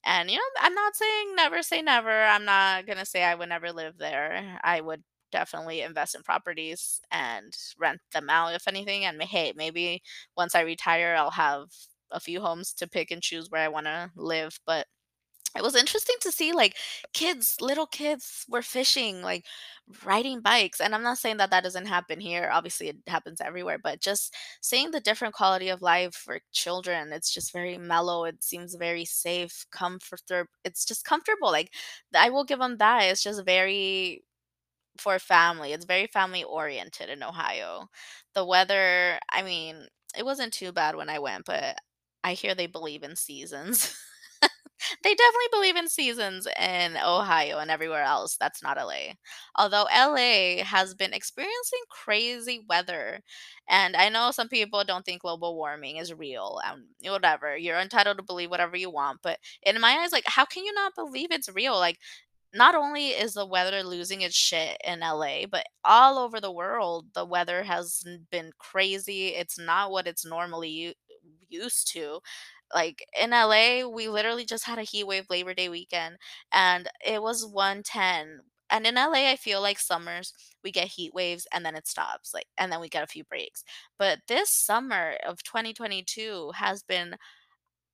And, 0.04 0.30
you 0.30 0.36
know, 0.38 0.42
I'm 0.60 0.74
not 0.74 0.96
saying 0.96 1.34
never 1.36 1.62
say 1.62 1.82
never. 1.82 2.10
I'm 2.24 2.44
not 2.46 2.86
gonna 2.86 3.06
say 3.06 3.24
I 3.24 3.34
would 3.36 3.48
never 3.50 3.72
live 3.72 3.98
there. 3.98 4.58
I 4.64 4.80
would 4.82 5.02
definitely 5.32 5.82
invest 5.82 6.14
in 6.16 6.22
properties 6.22 7.00
and 7.12 7.54
rent 7.78 8.00
them 8.12 8.30
out 8.30 8.54
if 8.54 8.68
anything, 8.68 9.04
and, 9.06 9.22
hey, 9.22 9.52
maybe 9.56 10.02
once 10.36 10.54
I 10.54 10.62
retire, 10.62 11.14
I'll 11.16 11.30
have 11.32 11.68
a 12.12 12.20
few 12.20 12.40
homes 12.42 12.72
to 12.74 12.88
pick 12.88 13.10
and 13.10 13.22
choose 13.22 13.50
where 13.50 13.62
I 13.62 13.68
wanna 13.68 14.12
live, 14.16 14.58
but 14.66 14.86
it 15.56 15.62
was 15.62 15.74
interesting 15.76 16.16
to 16.22 16.32
see, 16.32 16.52
like, 16.52 16.76
kids, 17.14 17.56
little 17.60 17.86
kids 17.86 18.44
were 18.48 18.62
fishing, 18.62 19.22
like, 19.22 19.44
riding 20.04 20.40
bikes, 20.40 20.80
and 20.80 20.94
I'm 20.94 21.02
not 21.02 21.18
saying 21.18 21.36
that 21.38 21.50
that 21.50 21.64
doesn't 21.64 21.86
happen 21.86 22.20
here, 22.20 22.50
obviously 22.52 22.88
it 22.88 22.96
happens 23.06 23.40
everywhere, 23.40 23.78
but 23.82 24.00
just 24.00 24.34
seeing 24.62 24.90
the 24.92 25.00
different 25.00 25.34
quality 25.34 25.68
of 25.68 25.82
life 25.82 26.14
for 26.14 26.38
children, 26.52 27.12
it's 27.12 27.32
just 27.32 27.52
very 27.52 27.78
mellow, 27.78 28.24
it 28.24 28.42
seems 28.42 28.74
very 28.76 29.04
safe, 29.04 29.66
comforter 29.72 30.48
it's 30.64 30.84
just 30.84 31.04
comfortable, 31.04 31.50
like, 31.50 31.70
I 32.14 32.30
will 32.30 32.44
give 32.44 32.58
them 32.60 32.78
that, 32.78 33.02
it's 33.04 33.22
just 33.22 33.44
very 33.44 34.22
for 34.98 35.18
family, 35.18 35.72
it's 35.72 35.84
very 35.86 36.06
family 36.08 36.44
oriented 36.44 37.08
in 37.10 37.22
Ohio. 37.22 37.88
The 38.34 38.44
weather, 38.44 39.18
I 39.32 39.42
mean, 39.42 39.86
it 40.18 40.24
wasn't 40.24 40.52
too 40.54 40.72
bad 40.72 40.96
when 40.96 41.08
I 41.10 41.18
went, 41.20 41.46
but 41.46 41.76
I 42.24 42.34
hear 42.34 42.54
they 42.54 42.66
believe 42.66 43.02
in 43.02 43.16
seasons. 43.16 43.96
They 45.02 45.14
definitely 45.14 45.48
believe 45.52 45.76
in 45.76 45.88
seasons 45.88 46.46
in 46.58 46.96
Ohio 46.96 47.58
and 47.58 47.70
everywhere 47.70 48.02
else 48.02 48.36
that's 48.36 48.62
not 48.62 48.78
LA. 48.78 49.16
Although 49.56 49.86
LA 49.90 50.64
has 50.64 50.94
been 50.94 51.12
experiencing 51.12 51.80
crazy 51.90 52.64
weather, 52.68 53.20
and 53.68 53.96
I 53.96 54.08
know 54.08 54.30
some 54.30 54.48
people 54.48 54.84
don't 54.84 55.04
think 55.04 55.22
global 55.22 55.56
warming 55.56 55.96
is 55.96 56.12
real, 56.14 56.60
and 56.64 56.84
whatever, 57.10 57.56
you're 57.56 57.78
entitled 57.80 58.18
to 58.18 58.22
believe 58.22 58.50
whatever 58.50 58.76
you 58.76 58.90
want, 58.90 59.20
but 59.22 59.38
in 59.62 59.80
my 59.80 59.98
eyes, 60.02 60.12
like, 60.12 60.24
how 60.26 60.44
can 60.44 60.64
you 60.64 60.72
not 60.74 60.94
believe 60.94 61.30
it's 61.30 61.48
real? 61.48 61.74
Like, 61.78 61.98
not 62.54 62.74
only 62.74 63.08
is 63.08 63.34
the 63.34 63.46
weather 63.46 63.82
losing 63.82 64.20
its 64.20 64.34
shit 64.36 64.76
in 64.84 65.02
LA, 65.02 65.46
but 65.46 65.66
all 65.84 66.18
over 66.18 66.40
the 66.40 66.52
world, 66.52 67.06
the 67.14 67.24
weather 67.24 67.62
has 67.62 68.04
been 68.30 68.52
crazy, 68.58 69.28
it's 69.28 69.58
not 69.58 69.90
what 69.90 70.06
it's 70.06 70.24
normally 70.26 70.94
used 71.48 71.88
to. 71.92 72.20
Like, 72.74 73.04
in 73.20 73.32
LA, 73.32 73.84
we 73.86 74.08
literally 74.08 74.44
just 74.44 74.64
had 74.66 74.78
a 74.78 74.82
heat 74.82 75.04
wave 75.06 75.26
Labor 75.30 75.54
Day 75.54 75.68
weekend, 75.68 76.16
and 76.52 76.88
it 77.04 77.22
was 77.22 77.46
110. 77.46 78.40
And 78.70 78.86
in 78.86 78.96
LA, 78.96 79.30
I 79.30 79.36
feel 79.36 79.60
like 79.60 79.78
summers, 79.78 80.32
we 80.64 80.70
get 80.72 80.88
heat 80.88 81.12
waves 81.14 81.46
and 81.52 81.64
then 81.66 81.74
it 81.76 81.86
stops, 81.88 82.32
like 82.34 82.46
and 82.58 82.72
then 82.72 82.80
we 82.80 82.88
get 82.88 83.02
a 83.04 83.06
few 83.06 83.24
breaks. 83.24 83.64
But 83.98 84.20
this 84.28 84.50
summer 84.52 85.16
of 85.26 85.42
2022 85.42 86.52
has 86.56 86.82
been 86.82 87.16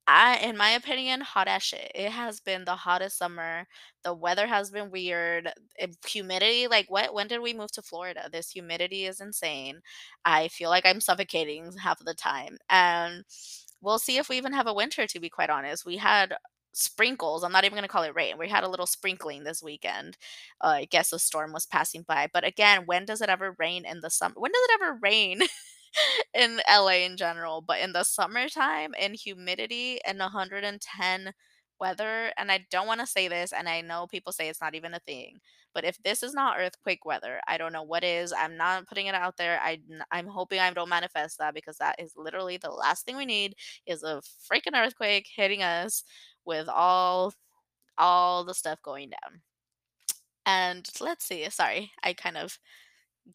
I 0.09 0.37
in 0.39 0.57
my 0.57 0.71
opinion, 0.71 1.21
hot 1.23 1.49
as 1.49 1.63
shit. 1.63 1.93
It 1.95 2.11
has 2.13 2.41
been 2.41 2.65
the 2.65 2.77
hottest 2.77 3.19
summer, 3.19 3.67
the 4.05 4.15
weather 4.15 4.47
has 4.49 4.71
been 4.71 4.91
weird, 4.91 5.53
eh, 5.79 5.89
humidity, 6.07 6.69
like, 6.69 6.87
what 6.91 7.15
when 7.15 7.29
did 7.29 7.41
we 7.43 7.55
move 7.55 7.73
to 7.73 7.83
Florida? 7.83 8.29
This 8.33 8.51
humidity 8.51 9.07
is 9.07 9.21
insane. 9.21 9.81
I 10.25 10.49
feel 10.49 10.71
like 10.71 10.87
I'm 10.87 11.01
suffocating 11.03 11.73
half 11.79 12.01
of 12.01 12.07
the 12.07 12.15
time, 12.15 12.59
and 12.71 13.25
we'll 13.81 13.99
see 13.99 14.19
if 14.19 14.29
we 14.29 14.37
even 14.37 14.53
have 14.53 14.67
a 14.67 14.75
winter, 14.75 15.07
to 15.07 15.21
be 15.21 15.29
quite 15.31 15.51
honest. 15.51 15.87
We 15.87 15.97
had 15.99 16.35
sprinkles, 16.73 17.43
I'm 17.43 17.53
not 17.53 17.65
even 17.65 17.77
gonna 17.77 17.89
call 17.89 18.05
it 18.05 18.15
rain, 18.15 18.39
we 18.39 18.49
had 18.49 18.65
a 18.65 18.69
little 18.69 18.87
sprinkling 18.87 19.45
this 19.45 19.63
weekend. 19.63 20.17
Uh, 20.63 20.69
I 20.83 20.85
guess 20.87 21.13
a 21.13 21.19
storm 21.19 21.53
was 21.53 21.67
passing 21.67 22.03
by, 22.03 22.29
but 22.33 22.45
again, 22.45 22.83
when 22.87 23.05
does 23.05 23.21
it 23.21 23.29
ever 23.29 23.57
rain 23.59 23.85
in 23.85 24.01
the 24.01 24.11
summer? 24.11 24.35
when 24.37 24.53
does 24.53 24.63
it 24.65 24.81
ever 24.83 24.99
rain 25.03 25.41
in 26.35 26.61
LA 26.69 27.05
in 27.05 27.17
general? 27.17 27.63
But 27.63 27.81
in 27.81 27.93
the 27.93 28.05
summertime, 28.05 28.95
in 28.99 29.15
humidity, 29.15 29.99
and 30.07 30.19
110 30.19 31.33
weather, 31.81 32.33
and 32.37 32.51
I 32.53 32.67
don't 32.71 32.87
wanna 32.87 33.07
say 33.07 33.29
this, 33.29 33.53
and 33.53 33.69
I 33.69 33.81
know 33.81 34.07
people 34.07 34.33
say 34.33 34.49
it's 34.49 34.61
not 34.61 34.75
even 34.75 34.95
a 34.95 35.01
thing, 35.01 35.39
but 35.79 35.85
if 35.85 35.97
this 36.03 36.25
is 36.25 36.35
not 36.35 36.59
earthquake 36.59 37.05
weather, 37.05 37.41
I 37.47 37.57
don't 37.57 37.73
know 37.73 37.85
what 37.85 38.03
is, 38.03 38.33
I'm 38.33 38.57
not 38.57 38.89
putting 38.89 39.07
it 39.07 39.15
out 39.15 39.37
there, 39.37 39.61
I'm 40.11 40.27
hoping 40.27 40.59
I 40.59 40.73
don't 40.73 40.89
manifest 40.89 41.39
that 41.39 41.55
because 41.55 41.77
that 41.77 41.95
is 42.01 42.15
literally 42.17 42.57
the 42.57 42.69
last 42.71 43.05
thing 43.05 43.17
we 43.17 43.25
need 43.25 43.55
is 43.87 44.03
a 44.03 44.21
freaking 44.53 44.75
earthquake 44.75 45.29
hitting 45.37 45.63
us 45.63 46.03
with 46.45 46.69
all 46.69 47.33
all 47.97 48.43
the 48.43 48.55
stuff 48.55 48.83
going 48.83 49.11
down. 49.11 49.41
And 50.45 50.89
let's 51.01 51.25
see, 51.25 51.49
sorry, 51.51 51.93
I 52.03 52.13
kind 52.13 52.37
of 52.37 52.59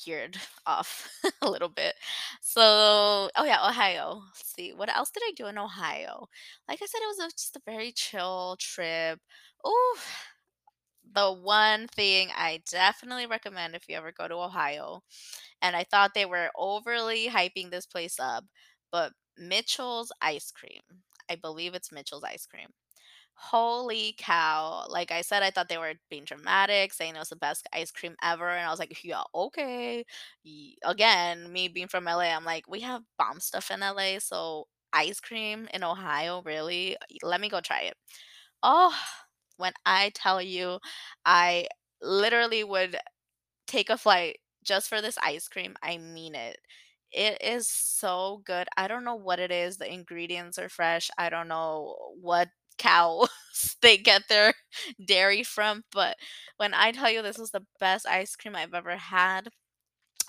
geared 0.03 0.37
off 0.65 1.09
a 1.41 1.49
little 1.49 1.69
bit. 1.69 1.95
So 2.41 3.29
oh, 3.37 3.45
yeah, 3.45 3.65
Ohio. 3.65 4.21
Let's 4.35 4.53
see, 4.53 4.73
what 4.73 4.93
else 4.93 5.11
did 5.11 5.23
I 5.25 5.31
do 5.37 5.47
in 5.47 5.57
Ohio? 5.57 6.27
Like 6.67 6.81
I 6.81 6.85
said, 6.87 6.99
it 7.01 7.17
was 7.17 7.19
a 7.19 7.31
just 7.37 7.55
a 7.55 7.61
very 7.65 7.93
chill 7.93 8.57
trip. 8.59 9.19
Ooh, 9.65 9.95
the 11.13 11.31
one 11.33 11.87
thing 11.87 12.29
I 12.35 12.61
definitely 12.69 13.25
recommend 13.27 13.75
if 13.75 13.87
you 13.89 13.95
ever 13.97 14.11
go 14.11 14.27
to 14.27 14.35
Ohio, 14.35 15.03
and 15.61 15.75
I 15.75 15.83
thought 15.85 16.13
they 16.13 16.25
were 16.25 16.51
overly 16.57 17.29
hyping 17.29 17.71
this 17.71 17.85
place 17.87 18.19
up, 18.19 18.45
but 18.91 19.13
Mitchell's 19.37 20.11
Ice 20.21 20.51
Cream. 20.51 20.81
I 21.29 21.35
believe 21.35 21.75
it's 21.75 21.91
Mitchell's 21.91 22.23
Ice 22.23 22.45
Cream. 22.45 22.69
Holy 23.35 24.15
cow, 24.17 24.85
like 24.89 25.11
I 25.11 25.21
said, 25.21 25.43
I 25.43 25.51
thought 25.51 25.67
they 25.69 25.77
were 25.77 25.95
being 26.09 26.23
dramatic, 26.25 26.93
saying 26.93 27.15
it 27.15 27.19
was 27.19 27.29
the 27.29 27.35
best 27.35 27.67
ice 27.73 27.91
cream 27.91 28.15
ever, 28.23 28.49
and 28.49 28.65
I 28.65 28.69
was 28.69 28.79
like, 28.79 29.03
"Yeah, 29.03 29.23
okay." 29.35 30.05
Again, 30.83 31.51
me 31.51 31.67
being 31.67 31.87
from 31.87 32.07
LA, 32.07 32.31
I'm 32.31 32.45
like, 32.45 32.67
"We 32.67 32.81
have 32.81 33.03
bomb 33.17 33.39
stuff 33.39 33.71
in 33.71 33.81
LA, 33.83 34.19
so 34.19 34.67
ice 34.93 35.19
cream 35.19 35.67
in 35.73 35.83
Ohio, 35.83 36.41
really? 36.43 36.97
Let 37.23 37.41
me 37.41 37.49
go 37.49 37.61
try 37.61 37.81
it." 37.81 37.97
Oh, 38.63 38.95
when 39.57 39.73
I 39.85 40.11
tell 40.15 40.41
you, 40.41 40.79
I 41.25 41.67
literally 42.01 42.63
would 42.63 42.97
take 43.67 43.89
a 43.89 43.97
flight 43.97 44.37
just 44.63 44.89
for 44.89 45.01
this 45.01 45.17
ice 45.23 45.47
cream, 45.47 45.75
I 45.83 45.97
mean 45.97 46.35
it. 46.35 46.57
It 47.11 47.41
is 47.43 47.69
so 47.69 48.41
good, 48.45 48.67
I 48.77 48.87
don't 48.87 49.05
know 49.05 49.15
what 49.15 49.39
it 49.39 49.51
is, 49.51 49.77
the 49.77 49.91
ingredients 49.91 50.57
are 50.59 50.69
fresh, 50.69 51.09
I 51.17 51.29
don't 51.29 51.47
know 51.49 51.95
what 52.21 52.49
cows 52.79 53.29
they 53.81 53.97
get 53.97 54.23
their 54.29 54.53
dairy 55.05 55.43
from, 55.43 55.83
but 55.93 56.17
when 56.57 56.73
I 56.73 56.91
tell 56.91 57.11
you 57.11 57.21
this 57.21 57.39
is 57.39 57.51
the 57.51 57.65
best 57.79 58.07
ice 58.07 58.35
cream 58.35 58.55
I've 58.55 58.73
ever 58.73 58.97
had, 58.97 59.49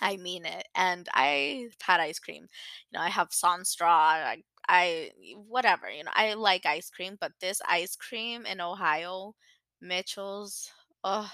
I 0.00 0.16
mean 0.16 0.47
it, 0.47 0.66
and 0.75 1.09
I've 1.14 1.76
had 1.83 2.00
ice 2.00 2.19
cream. 2.19 2.45
You 2.93 2.99
know, 2.99 3.04
I 3.04 3.11
have 3.11 3.28
Salt 3.33 3.66
& 3.66 3.69
Straw, 3.69 3.88
I 3.90 4.43
I 4.68 5.12
whatever, 5.49 5.90
you 5.90 6.04
know, 6.04 6.11
I 6.14 6.35
like 6.35 6.66
ice 6.66 6.90
cream, 6.90 7.16
but 7.21 7.33
this 7.40 7.61
ice 7.68 7.97
cream 7.97 8.47
in 8.47 8.61
Ohio, 8.61 9.35
Mitchell's, 9.80 10.71
ugh, 11.04 11.30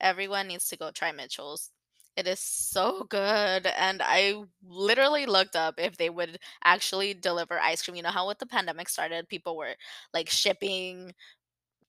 everyone 0.00 0.48
needs 0.48 0.68
to 0.68 0.76
go 0.76 0.90
try 0.90 1.12
Mitchell's. 1.12 1.70
It 2.16 2.26
is 2.26 2.40
so 2.40 3.04
good, 3.10 3.66
and 3.66 4.02
I 4.04 4.34
literally 4.66 5.26
looked 5.26 5.56
up 5.56 5.74
if 5.78 5.96
they 5.96 6.10
would 6.10 6.38
actually 6.64 7.14
deliver 7.14 7.58
ice 7.60 7.82
cream. 7.82 7.96
You 7.96 8.02
know 8.02 8.10
how 8.10 8.28
with 8.28 8.38
the 8.38 8.46
pandemic 8.46 8.88
started, 8.88 9.28
people 9.28 9.56
were, 9.56 9.74
like, 10.14 10.28
shipping 10.30 11.14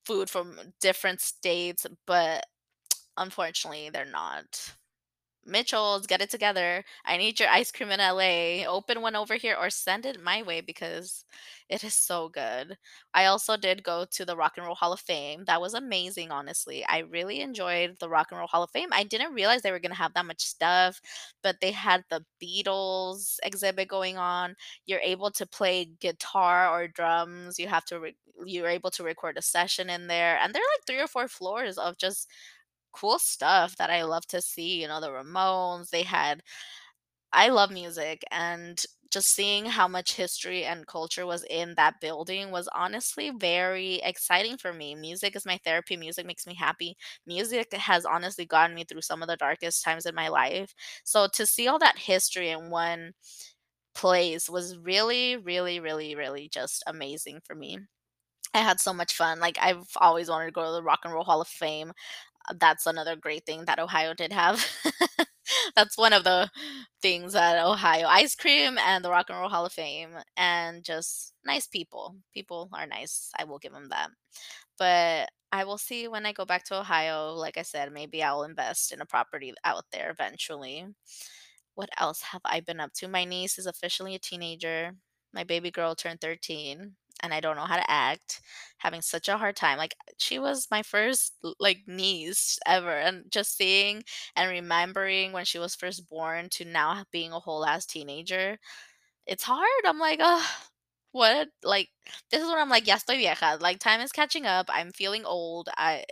food 0.05 0.29
from 0.29 0.59
different 0.81 1.21
states, 1.21 1.85
but 2.07 2.45
unfortunately, 3.17 3.89
they're 3.91 4.05
not. 4.05 4.75
Mitchell's, 5.45 6.07
get 6.07 6.21
it 6.21 6.29
together. 6.29 6.83
I 7.05 7.17
need 7.17 7.39
your 7.39 7.49
ice 7.49 7.71
cream 7.71 7.91
in 7.91 7.99
LA. 7.99 8.65
Open 8.65 9.01
one 9.01 9.15
over 9.15 9.35
here 9.35 9.55
or 9.59 9.69
send 9.69 10.05
it 10.05 10.21
my 10.21 10.41
way 10.41 10.61
because 10.61 11.25
it 11.69 11.83
is 11.83 11.95
so 11.95 12.29
good. 12.29 12.77
I 13.13 13.25
also 13.25 13.57
did 13.57 13.83
go 13.83 14.05
to 14.11 14.25
the 14.25 14.35
Rock 14.37 14.53
and 14.57 14.65
Roll 14.65 14.75
Hall 14.75 14.93
of 14.93 14.99
Fame. 15.01 15.43
That 15.45 15.61
was 15.61 15.73
amazing, 15.73 16.31
honestly. 16.31 16.85
I 16.87 16.99
really 16.99 17.41
enjoyed 17.41 17.97
the 17.99 18.09
Rock 18.09 18.27
and 18.31 18.37
Roll 18.39 18.47
Hall 18.47 18.63
of 18.63 18.71
Fame. 18.71 18.89
I 18.93 19.03
didn't 19.03 19.33
realize 19.33 19.61
they 19.61 19.71
were 19.71 19.79
gonna 19.79 19.95
have 19.95 20.13
that 20.13 20.25
much 20.25 20.41
stuff, 20.45 21.01
but 21.41 21.57
they 21.61 21.71
had 21.71 22.03
the 22.09 22.23
Beatles 22.41 23.37
exhibit 23.43 23.87
going 23.89 24.17
on. 24.17 24.55
You're 24.85 24.99
able 25.01 25.31
to 25.31 25.45
play 25.45 25.85
guitar 25.99 26.69
or 26.69 26.87
drums. 26.87 27.59
You 27.59 27.67
have 27.67 27.85
to 27.85 27.99
re 27.99 28.15
you're 28.45 28.67
able 28.67 28.89
to 28.91 29.03
record 29.03 29.37
a 29.37 29.41
session 29.41 29.89
in 29.89 30.07
there, 30.07 30.37
and 30.39 30.53
there 30.53 30.61
are, 30.61 30.73
like, 30.75 30.85
3 30.87 30.99
or 30.99 31.07
4 31.07 31.27
floors 31.27 31.77
of 31.77 31.97
just 31.97 32.27
cool 32.93 33.19
stuff 33.19 33.75
that 33.77 33.89
I 33.89 34.03
love 34.03 34.25
to 34.27 34.41
see, 34.41 34.81
you 34.81 34.87
know, 34.87 35.01
the 35.01 35.09
Ramones, 35.09 35.89
they 35.89 36.03
had 36.03 36.41
I 37.31 37.49
love 37.49 37.71
music, 37.71 38.23
and 38.31 38.81
just 39.11 39.29
seeing 39.35 39.65
how 39.65 39.87
much 39.87 40.13
history 40.15 40.63
and 40.65 40.87
culture 40.87 41.25
was 41.25 41.43
in 41.49 41.75
that 41.75 41.99
building 42.01 42.51
was 42.51 42.67
honestly 42.75 43.31
very 43.31 43.95
exciting 44.03 44.57
for 44.57 44.73
me. 44.73 44.95
Music 44.95 45.35
is 45.35 45.45
my 45.45 45.59
therapy, 45.63 45.97
music 45.97 46.25
makes 46.25 46.47
me 46.47 46.55
happy. 46.55 46.95
Music 47.27 47.73
has 47.73 48.05
honestly 48.05 48.45
gotten 48.45 48.75
me 48.75 48.83
through 48.83 49.01
some 49.01 49.21
of 49.21 49.27
the 49.27 49.37
darkest 49.37 49.83
times 49.83 50.05
in 50.05 50.15
my 50.15 50.27
life. 50.29 50.73
So 51.03 51.27
to 51.33 51.45
see 51.45 51.67
all 51.67 51.79
that 51.79 51.97
history 51.99 52.49
in 52.49 52.69
one 52.71 53.13
place 53.95 54.49
was 54.49 54.77
really, 54.77 55.37
really, 55.37 55.79
really, 55.79 56.15
really 56.15 56.49
just 56.49 56.83
amazing 56.87 57.41
for 57.45 57.55
me. 57.55 57.79
I 58.53 58.59
had 58.59 58.79
so 58.79 58.93
much 58.93 59.15
fun. 59.15 59.39
Like, 59.39 59.57
I've 59.61 59.87
always 59.97 60.29
wanted 60.29 60.47
to 60.47 60.51
go 60.51 60.65
to 60.65 60.71
the 60.71 60.83
Rock 60.83 61.01
and 61.05 61.13
Roll 61.13 61.23
Hall 61.25 61.41
of 61.41 61.47
Fame. 61.47 61.93
That's 62.59 62.85
another 62.85 63.15
great 63.15 63.45
thing 63.45 63.65
that 63.65 63.79
Ohio 63.79 64.13
did 64.13 64.33
have. 64.33 64.65
That's 65.75 65.97
one 65.97 66.13
of 66.13 66.23
the 66.23 66.49
things 67.01 67.33
that 67.33 67.63
Ohio 67.63 68.07
ice 68.07 68.35
cream 68.35 68.77
and 68.77 69.03
the 69.03 69.09
Rock 69.09 69.27
and 69.29 69.39
Roll 69.39 69.49
Hall 69.49 69.65
of 69.65 69.73
Fame, 69.73 70.11
and 70.37 70.83
just 70.83 71.33
nice 71.45 71.67
people. 71.67 72.15
People 72.33 72.69
are 72.73 72.85
nice. 72.87 73.29
I 73.37 73.45
will 73.45 73.59
give 73.59 73.73
them 73.73 73.89
that. 73.89 74.09
But 74.77 75.29
I 75.51 75.65
will 75.65 75.77
see 75.77 76.07
when 76.07 76.25
I 76.25 76.33
go 76.33 76.45
back 76.45 76.65
to 76.65 76.79
Ohio. 76.79 77.33
Like 77.33 77.57
I 77.57 77.63
said, 77.63 77.93
maybe 77.93 78.23
I'll 78.23 78.43
invest 78.43 78.91
in 78.93 79.01
a 79.01 79.05
property 79.05 79.53
out 79.65 79.85
there 79.91 80.11
eventually. 80.11 80.85
What 81.75 81.89
else 81.99 82.21
have 82.21 82.41
I 82.45 82.59
been 82.59 82.79
up 82.79 82.93
to? 82.95 83.07
My 83.07 83.25
niece 83.25 83.57
is 83.59 83.65
officially 83.65 84.15
a 84.15 84.19
teenager. 84.19 84.93
My 85.33 85.43
baby 85.43 85.71
girl 85.71 85.95
turned 85.95 86.21
13 86.21 86.95
and 87.21 87.33
I 87.33 87.39
don't 87.39 87.55
know 87.55 87.65
how 87.65 87.77
to 87.77 87.89
act, 87.91 88.41
having 88.77 89.01
such 89.01 89.27
a 89.29 89.37
hard 89.37 89.55
time. 89.55 89.77
Like 89.77 89.95
she 90.17 90.39
was 90.39 90.67
my 90.71 90.83
first 90.83 91.33
like 91.59 91.79
niece 91.87 92.59
ever 92.67 92.91
and 92.97 93.25
just 93.31 93.55
seeing 93.57 94.03
and 94.35 94.49
remembering 94.49 95.31
when 95.31 95.45
she 95.45 95.59
was 95.59 95.75
first 95.75 96.07
born 96.09 96.49
to 96.51 96.65
now 96.65 97.03
being 97.11 97.31
a 97.31 97.39
whole 97.39 97.65
ass 97.65 97.85
teenager 97.85 98.57
it's 99.25 99.43
hard. 99.43 99.67
I'm 99.85 99.99
like, 99.99 100.19
"Ugh, 100.21 100.45
what?" 101.11 101.49
Like, 101.63 101.89
this 102.31 102.41
is 102.41 102.47
when 102.49 102.57
I'm 102.57 102.69
like, 102.69 102.87
"Ya 102.87 102.95
estoy 102.97 103.17
vieja." 103.17 103.57
Like, 103.61 103.79
time 103.79 104.01
is 104.01 104.11
catching 104.11 104.45
up. 104.45 104.67
I'm 104.69 104.91
feeling 104.91 105.25
old. 105.25 105.69
I 105.77 106.05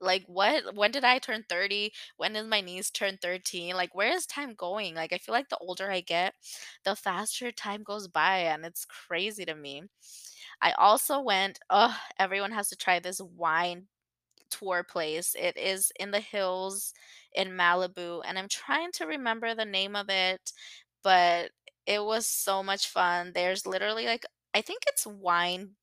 like, 0.00 0.24
what? 0.26 0.74
When 0.74 0.90
did 0.92 1.04
I 1.04 1.18
turn 1.18 1.44
30? 1.48 1.92
When 2.16 2.34
did 2.34 2.46
my 2.46 2.60
niece 2.60 2.90
turn 2.90 3.18
13? 3.22 3.74
Like, 3.76 3.94
where 3.94 4.12
is 4.14 4.26
time 4.26 4.54
going? 4.54 4.94
Like, 4.94 5.12
I 5.12 5.18
feel 5.18 5.32
like 5.34 5.48
the 5.48 5.58
older 5.58 5.90
I 5.90 6.00
get, 6.02 6.34
the 6.84 6.94
faster 6.96 7.50
time 7.52 7.82
goes 7.84 8.06
by, 8.08 8.38
and 8.40 8.64
it's 8.64 8.84
crazy 8.84 9.44
to 9.46 9.54
me. 9.54 9.82
I 10.62 10.72
also 10.72 11.20
went, 11.20 11.60
oh, 11.70 11.96
everyone 12.18 12.52
has 12.52 12.68
to 12.70 12.76
try 12.76 12.98
this 12.98 13.20
wine 13.20 13.86
tour 14.50 14.84
place. 14.84 15.34
It 15.38 15.56
is 15.56 15.92
in 16.00 16.10
the 16.12 16.20
hills 16.20 16.94
in 17.34 17.50
Malibu, 17.50 18.22
and 18.26 18.38
I'm 18.38 18.48
trying 18.48 18.92
to 18.94 19.06
remember 19.06 19.54
the 19.54 19.64
name 19.64 19.96
of 19.96 20.08
it, 20.10 20.52
but 21.04 21.50
it 21.86 22.04
was 22.04 22.26
so 22.26 22.62
much 22.62 22.88
fun. 22.88 23.32
There's 23.34 23.66
literally 23.66 24.06
like 24.06 24.26
I 24.54 24.62
think 24.62 24.82
it's 24.88 25.06
wine 25.06 25.76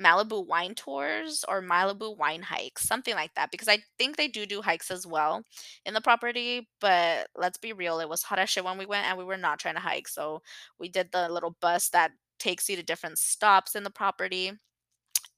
Malibu 0.00 0.46
wine 0.46 0.74
tours 0.74 1.42
or 1.48 1.62
Malibu 1.62 2.16
wine 2.18 2.42
hikes, 2.42 2.82
something 2.86 3.14
like 3.14 3.34
that, 3.34 3.50
because 3.50 3.68
I 3.68 3.78
think 3.98 4.16
they 4.16 4.28
do 4.28 4.44
do 4.44 4.60
hikes 4.60 4.90
as 4.90 5.06
well 5.06 5.42
in 5.86 5.94
the 5.94 6.02
property. 6.02 6.68
But 6.80 7.28
let's 7.34 7.56
be 7.56 7.72
real, 7.72 8.00
it 8.00 8.08
was 8.08 8.22
hot 8.22 8.38
as 8.38 8.50
shit 8.50 8.64
when 8.64 8.76
we 8.78 8.84
went, 8.86 9.06
and 9.06 9.16
we 9.16 9.24
were 9.24 9.38
not 9.38 9.58
trying 9.58 9.74
to 9.76 9.80
hike, 9.80 10.08
so 10.08 10.42
we 10.78 10.88
did 10.90 11.12
the 11.12 11.28
little 11.30 11.56
bus 11.62 11.88
that 11.90 12.12
takes 12.38 12.68
you 12.68 12.76
to 12.76 12.82
different 12.82 13.18
stops 13.18 13.74
in 13.74 13.84
the 13.84 13.90
property 13.90 14.52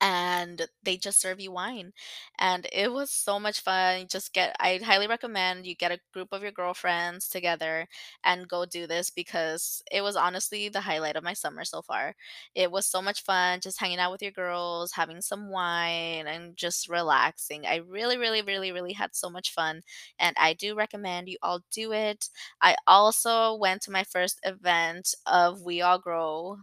and 0.01 0.69
they 0.85 0.97
just 0.97 1.21
serve 1.21 1.41
you 1.41 1.51
wine. 1.51 1.93
And 2.39 2.69
it 2.73 2.93
was 2.93 3.11
so 3.11 3.41
much 3.41 3.61
fun. 3.63 4.07
Just 4.09 4.33
get, 4.33 4.55
I 4.61 4.79
highly 4.85 5.09
recommend 5.09 5.67
you 5.67 5.75
get 5.75 5.91
a 5.91 5.99
group 6.13 6.29
of 6.31 6.43
your 6.43 6.53
girlfriends 6.53 7.29
together 7.29 7.89
and 8.25 8.47
go 8.49 8.65
do 8.65 8.87
this 8.87 9.11
because 9.11 9.83
it 9.91 10.03
was 10.03 10.15
honestly 10.15 10.69
the 10.69 10.83
highlight 10.83 11.17
of 11.17 11.25
my 11.25 11.33
summer 11.33 11.65
so 11.65 11.83
far. 11.83 12.15
It 12.55 12.71
was 12.71 12.87
so 12.87 13.03
much 13.03 13.25
fun 13.25 13.59
just 13.61 13.81
hanging 13.81 13.99
out 13.99 14.13
with 14.13 14.23
your 14.23 14.31
girls, 14.31 14.93
having 14.93 15.21
some 15.21 15.51
wine, 15.51 16.29
and 16.29 16.57
just 16.57 16.89
relaxing. 16.89 17.67
I 17.67 17.77
really, 17.77 18.17
really, 18.19 18.43
really, 18.43 18.71
really 18.71 18.93
had 18.93 19.17
so 19.17 19.29
much 19.29 19.53
fun. 19.53 19.83
And 20.21 20.37
I 20.39 20.55
do 20.55 20.77
recommend 20.77 21.29
you 21.29 21.39
all 21.43 21.61
do 21.73 21.93
it. 21.93 22.29
I 22.63 22.77
also 22.87 23.55
went 23.57 23.83
to 23.83 23.91
my 23.91 24.05
first 24.05 24.39
event 24.45 25.15
of 25.27 25.63
We 25.63 25.81
All 25.83 25.99
Grow 25.99 26.59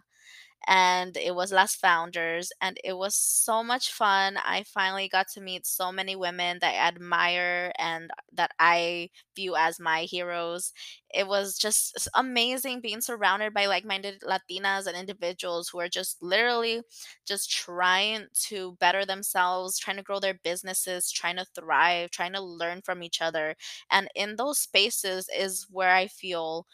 and 0.67 1.15
it 1.17 1.35
was 1.35 1.51
Las 1.51 1.75
Founders, 1.75 2.51
and 2.61 2.79
it 2.83 2.93
was 2.97 3.15
so 3.15 3.63
much 3.63 3.91
fun. 3.91 4.37
I 4.43 4.63
finally 4.63 5.07
got 5.07 5.27
to 5.33 5.41
meet 5.41 5.65
so 5.67 5.91
many 5.91 6.15
women 6.15 6.57
that 6.61 6.73
I 6.73 6.87
admire 6.87 7.71
and 7.77 8.09
that 8.33 8.51
I 8.59 9.09
view 9.35 9.55
as 9.55 9.79
my 9.79 10.01
heroes. 10.03 10.73
It 11.13 11.27
was 11.27 11.57
just 11.57 12.07
amazing 12.15 12.81
being 12.81 13.01
surrounded 13.01 13.53
by 13.53 13.67
like-minded 13.67 14.21
Latinas 14.21 14.87
and 14.87 14.97
individuals 14.97 15.69
who 15.69 15.79
are 15.79 15.89
just 15.89 16.21
literally 16.21 16.81
just 17.27 17.51
trying 17.51 18.25
to 18.47 18.75
better 18.79 19.05
themselves, 19.05 19.77
trying 19.77 19.97
to 19.97 20.03
grow 20.03 20.19
their 20.19 20.39
businesses, 20.43 21.11
trying 21.11 21.37
to 21.37 21.45
thrive, 21.55 22.09
trying 22.11 22.33
to 22.33 22.41
learn 22.41 22.81
from 22.83 23.03
each 23.03 23.21
other. 23.21 23.55
And 23.91 24.07
in 24.15 24.35
those 24.35 24.59
spaces 24.59 25.29
is 25.35 25.67
where 25.69 25.93
I 25.93 26.07
feel 26.07 26.65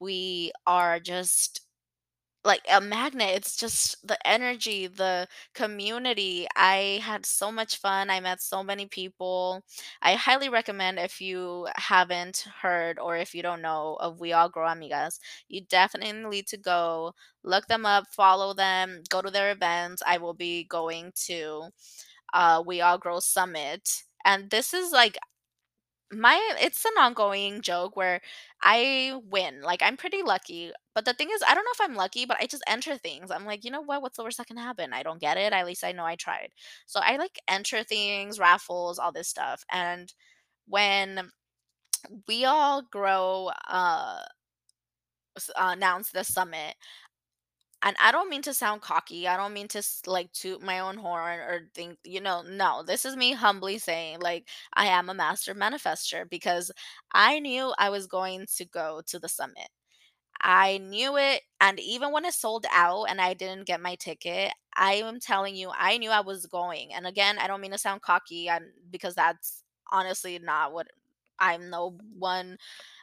we 0.00 0.52
are 0.66 1.00
just 1.00 1.60
like 2.46 2.62
a 2.72 2.80
magnet. 2.80 3.30
It's 3.36 3.56
just 3.56 4.06
the 4.06 4.18
energy, 4.26 4.86
the 4.86 5.28
community. 5.54 6.46
I 6.56 7.00
had 7.02 7.26
so 7.26 7.50
much 7.52 7.76
fun. 7.78 8.10
I 8.10 8.20
met 8.20 8.40
so 8.40 8.62
many 8.62 8.86
people. 8.86 9.62
I 10.02 10.14
highly 10.14 10.48
recommend 10.48 10.98
if 10.98 11.20
you 11.20 11.68
haven't 11.76 12.46
heard 12.62 12.98
or 12.98 13.16
if 13.16 13.34
you 13.34 13.42
don't 13.42 13.62
know 13.62 13.96
of 14.00 14.20
We 14.20 14.32
All 14.32 14.48
Grow 14.48 14.66
Amigas, 14.68 15.18
you 15.48 15.62
definitely 15.62 16.12
need 16.28 16.46
to 16.48 16.56
go 16.56 17.12
look 17.44 17.66
them 17.66 17.86
up, 17.86 18.04
follow 18.12 18.54
them, 18.54 19.02
go 19.10 19.22
to 19.22 19.30
their 19.30 19.50
events. 19.52 20.02
I 20.06 20.18
will 20.18 20.34
be 20.34 20.64
going 20.64 21.12
to 21.26 21.68
uh, 22.34 22.62
We 22.66 22.80
All 22.80 22.98
Grow 22.98 23.20
Summit. 23.20 24.04
And 24.24 24.50
this 24.50 24.74
is 24.74 24.92
like 24.92 25.18
my 26.12 26.40
it's 26.60 26.84
an 26.84 26.92
ongoing 27.00 27.60
joke 27.62 27.96
where 27.96 28.20
I 28.62 29.20
win. 29.28 29.62
Like 29.62 29.82
I'm 29.82 29.96
pretty 29.96 30.22
lucky. 30.22 30.72
But 30.94 31.04
the 31.04 31.12
thing 31.14 31.28
is, 31.32 31.42
I 31.46 31.54
don't 31.54 31.64
know 31.64 31.70
if 31.74 31.80
I'm 31.90 31.96
lucky, 31.96 32.24
but 32.26 32.38
I 32.40 32.46
just 32.46 32.62
enter 32.68 32.96
things. 32.96 33.30
I'm 33.30 33.44
like, 33.44 33.64
you 33.64 33.70
know 33.70 33.82
what? 33.82 34.02
What's 34.02 34.16
the 34.16 34.24
worst 34.24 34.38
that 34.38 34.46
can 34.46 34.56
happen? 34.56 34.92
I 34.92 35.02
don't 35.02 35.20
get 35.20 35.36
it. 35.36 35.52
At 35.52 35.66
least 35.66 35.84
I 35.84 35.92
know 35.92 36.04
I 36.04 36.16
tried. 36.16 36.50
So 36.86 37.00
I 37.02 37.16
like 37.16 37.38
enter 37.48 37.82
things, 37.84 38.38
raffles, 38.38 38.98
all 38.98 39.12
this 39.12 39.28
stuff. 39.28 39.64
And 39.72 40.12
when 40.68 41.30
we 42.28 42.44
all 42.44 42.82
grow 42.82 43.50
uh 43.68 44.20
uh, 45.36 45.72
announced 45.76 46.12
the 46.12 46.24
summit 46.24 46.74
and 47.82 47.96
I 48.02 48.10
don't 48.12 48.30
mean 48.30 48.42
to 48.42 48.54
sound 48.54 48.80
cocky. 48.82 49.28
I 49.28 49.36
don't 49.36 49.52
mean 49.52 49.68
to 49.68 49.82
like 50.06 50.32
toot 50.32 50.62
my 50.62 50.80
own 50.80 50.96
horn 50.96 51.38
or 51.40 51.68
think, 51.74 51.98
you 52.04 52.20
know, 52.20 52.42
no, 52.42 52.82
this 52.82 53.04
is 53.04 53.16
me 53.16 53.32
humbly 53.32 53.78
saying, 53.78 54.20
like, 54.20 54.48
I 54.74 54.86
am 54.86 55.08
a 55.10 55.14
master 55.14 55.54
manifester 55.54 56.28
because 56.28 56.70
I 57.12 57.38
knew 57.40 57.72
I 57.78 57.90
was 57.90 58.06
going 58.06 58.46
to 58.56 58.64
go 58.64 59.02
to 59.06 59.18
the 59.18 59.28
summit. 59.28 59.68
I 60.40 60.78
knew 60.78 61.16
it, 61.16 61.42
and 61.60 61.80
even 61.80 62.12
when 62.12 62.24
it 62.26 62.34
sold 62.34 62.66
out 62.70 63.04
and 63.06 63.20
I 63.20 63.34
didn't 63.34 63.66
get 63.66 63.80
my 63.80 63.94
ticket, 63.96 64.52
I 64.76 64.94
am 64.96 65.18
telling 65.20 65.56
you, 65.56 65.70
I 65.76 65.98
knew 65.98 66.10
I 66.10 66.20
was 66.20 66.46
going. 66.46 66.92
And 66.94 67.06
again, 67.06 67.38
I 67.38 67.46
don't 67.46 67.60
mean 67.62 67.72
to 67.72 67.78
sound 67.78 68.02
cocky, 68.02 68.48
and 68.48 68.66
because 68.90 69.14
that's 69.14 69.62
honestly 69.92 70.38
not 70.38 70.72
what 70.72 70.88
I'm 71.38 71.70
no 71.70 71.96
one 72.18 72.56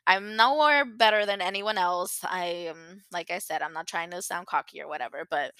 I'm 0.07 0.35
nowhere 0.35 0.85
better 0.85 1.25
than 1.25 1.41
anyone 1.41 1.77
else. 1.77 2.19
I 2.23 2.45
am 2.69 3.03
like 3.11 3.31
I 3.31 3.39
said, 3.39 3.61
I'm 3.61 3.73
not 3.73 3.87
trying 3.87 4.11
to 4.11 4.21
sound 4.21 4.47
cocky 4.47 4.81
or 4.81 4.87
whatever, 4.89 5.25
but 5.29 5.53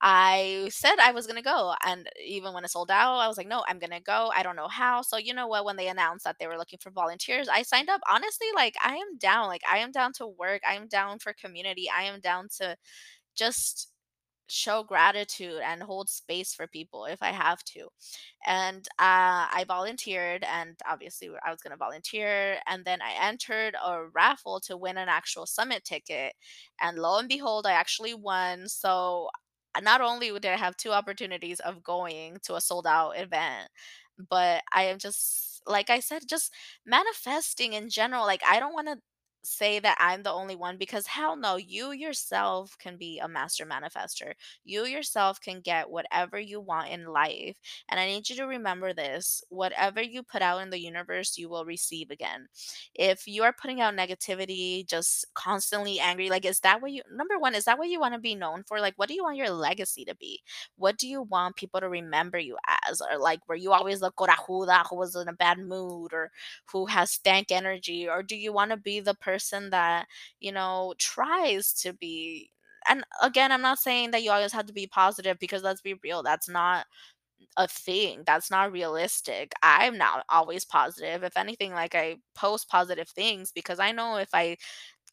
I 0.00 0.68
said 0.72 0.96
I 1.00 1.12
was 1.12 1.26
gonna 1.26 1.42
go, 1.42 1.74
and 1.84 2.08
even 2.24 2.52
when 2.52 2.64
it 2.64 2.70
sold 2.70 2.90
out, 2.90 3.16
I 3.18 3.28
was 3.28 3.38
like, 3.38 3.46
"No, 3.48 3.64
I'm 3.68 3.78
gonna 3.78 4.00
go." 4.00 4.30
I 4.34 4.42
don't 4.42 4.56
know 4.56 4.68
how. 4.68 5.02
So 5.02 5.16
you 5.16 5.32
know 5.34 5.46
what? 5.46 5.64
When 5.64 5.76
they 5.76 5.88
announced 5.88 6.24
that 6.24 6.36
they 6.38 6.46
were 6.46 6.58
looking 6.58 6.78
for 6.80 6.90
volunteers, 6.90 7.48
I 7.48 7.62
signed 7.62 7.88
up. 7.90 8.00
Honestly, 8.10 8.48
like 8.54 8.76
I 8.84 8.96
am 8.96 9.16
down. 9.18 9.46
Like 9.48 9.62
I 9.70 9.78
am 9.78 9.92
down 9.92 10.12
to 10.14 10.26
work. 10.26 10.62
I 10.68 10.74
am 10.74 10.88
down 10.88 11.18
for 11.20 11.32
community. 11.32 11.88
I 11.90 12.04
am 12.04 12.20
down 12.20 12.48
to 12.58 12.76
just 13.36 13.90
show 14.48 14.82
gratitude 14.82 15.60
and 15.64 15.82
hold 15.82 16.08
space 16.08 16.54
for 16.54 16.66
people 16.66 17.06
if 17.06 17.22
I 17.22 17.28
have 17.30 17.62
to. 17.64 17.88
And 18.46 18.86
uh, 18.98 19.48
I 19.50 19.64
volunteered, 19.66 20.44
and 20.44 20.76
obviously 20.88 21.30
I 21.44 21.50
was 21.50 21.60
going 21.60 21.72
to 21.72 21.76
volunteer. 21.76 22.58
And 22.68 22.84
then 22.84 23.00
I 23.02 23.14
entered 23.28 23.74
a 23.82 24.04
raffle 24.14 24.60
to 24.66 24.76
win 24.76 24.98
an 24.98 25.08
actual 25.08 25.46
summit 25.46 25.84
ticket. 25.84 26.34
And 26.80 26.98
lo 26.98 27.18
and 27.18 27.28
behold, 27.28 27.66
I 27.66 27.72
actually 27.72 28.14
won. 28.14 28.68
So 28.68 29.30
uh, 29.74 29.80
not 29.80 30.00
only 30.00 30.30
did 30.32 30.46
I 30.46 30.56
have 30.56 30.76
two 30.76 30.92
opportunities 30.92 31.60
of 31.60 31.82
going 31.82 32.38
to 32.44 32.54
a 32.56 32.60
sold 32.60 32.86
out 32.86 33.18
event, 33.18 33.70
but 34.30 34.62
I 34.72 34.84
am 34.84 34.98
just, 34.98 35.62
like 35.66 35.90
I 35.90 36.00
said, 36.00 36.22
just 36.28 36.52
manifesting 36.86 37.72
in 37.72 37.88
general. 37.90 38.26
Like, 38.26 38.42
I 38.46 38.60
don't 38.60 38.74
want 38.74 38.88
to 38.88 38.98
say 39.44 39.78
that 39.80 39.96
I'm 40.00 40.22
the 40.22 40.32
only 40.32 40.56
one 40.56 40.76
because 40.78 41.06
hell 41.06 41.36
no, 41.36 41.56
you 41.56 41.92
yourself 41.92 42.76
can 42.78 42.96
be 42.96 43.18
a 43.18 43.28
master 43.28 43.66
manifester. 43.66 44.32
You 44.64 44.84
yourself 44.84 45.40
can 45.40 45.60
get 45.60 45.90
whatever 45.90 46.38
you 46.38 46.60
want 46.60 46.88
in 46.90 47.06
life. 47.06 47.58
And 47.88 48.00
I 48.00 48.06
need 48.06 48.28
you 48.28 48.36
to 48.36 48.44
remember 48.46 48.92
this 48.92 49.42
whatever 49.50 50.00
you 50.02 50.22
put 50.22 50.42
out 50.42 50.62
in 50.62 50.70
the 50.70 50.80
universe, 50.80 51.36
you 51.38 51.48
will 51.48 51.64
receive 51.64 52.10
again. 52.10 52.48
If 52.94 53.26
you 53.26 53.42
are 53.42 53.52
putting 53.52 53.80
out 53.80 53.94
negativity, 53.94 54.86
just 54.88 55.26
constantly 55.34 55.98
angry, 56.00 56.28
like, 56.30 56.44
is 56.44 56.60
that 56.60 56.80
what 56.82 56.92
you, 56.92 57.02
number 57.12 57.38
one, 57.38 57.54
is 57.54 57.64
that 57.64 57.78
what 57.78 57.88
you 57.88 58.00
want 58.00 58.14
to 58.14 58.20
be 58.20 58.34
known 58.34 58.62
for? 58.66 58.80
Like, 58.80 58.94
what 58.96 59.08
do 59.08 59.14
you 59.14 59.22
want 59.22 59.36
your 59.36 59.50
legacy 59.50 60.04
to 60.06 60.14
be? 60.16 60.40
What 60.76 60.98
do 60.98 61.08
you 61.08 61.22
want 61.22 61.56
people 61.56 61.80
to 61.80 61.88
remember 61.88 62.38
you 62.38 62.56
as? 62.88 63.00
Or 63.00 63.18
like, 63.18 63.40
were 63.48 63.54
you 63.54 63.72
always 63.72 64.00
the 64.00 64.12
corajuda 64.12 64.84
who 64.88 64.96
was 64.96 65.14
in 65.16 65.28
a 65.28 65.32
bad 65.32 65.58
mood 65.58 66.12
or 66.12 66.30
who 66.72 66.86
has 66.86 67.10
stank 67.12 67.50
energy? 67.52 68.08
Or 68.08 68.22
do 68.22 68.36
you 68.36 68.52
want 68.52 68.70
to 68.70 68.76
be 68.76 69.00
the 69.00 69.14
person? 69.14 69.33
Person 69.34 69.70
that, 69.70 70.06
you 70.40 70.52
know, 70.52 70.94
tries 70.98 71.72
to 71.82 71.92
be 71.92 72.50
and 72.88 73.04
again, 73.22 73.50
I'm 73.52 73.62
not 73.62 73.78
saying 73.78 74.10
that 74.12 74.22
you 74.22 74.30
always 74.30 74.52
have 74.52 74.66
to 74.66 74.72
be 74.74 74.86
positive 74.86 75.38
because 75.40 75.62
let's 75.62 75.80
be 75.80 75.94
real, 76.04 76.22
that's 76.22 76.48
not 76.50 76.86
a 77.56 77.68
thing. 77.68 78.22
That's 78.26 78.50
not 78.50 78.72
realistic. 78.72 79.52
I'm 79.62 79.96
not 79.98 80.24
always 80.28 80.64
positive. 80.64 81.22
If 81.22 81.36
anything, 81.36 81.72
like 81.72 81.94
I 81.94 82.16
post 82.34 82.68
positive 82.68 83.08
things 83.08 83.52
because 83.54 83.78
I 83.78 83.92
know 83.92 84.16
if 84.16 84.30
I 84.34 84.56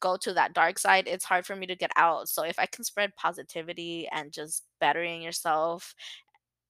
go 0.01 0.17
to 0.17 0.33
that 0.33 0.53
dark 0.53 0.79
side, 0.79 1.07
it's 1.07 1.25
hard 1.25 1.45
for 1.45 1.55
me 1.55 1.67
to 1.67 1.75
get 1.75 1.91
out. 1.97 2.29
So 2.29 2.43
if 2.43 2.59
I 2.59 2.67
can 2.67 2.83
spread 2.85 3.15
positivity 3.17 4.07
and 4.11 4.31
just 4.33 4.63
bettering 4.81 5.21
yourself 5.21 5.95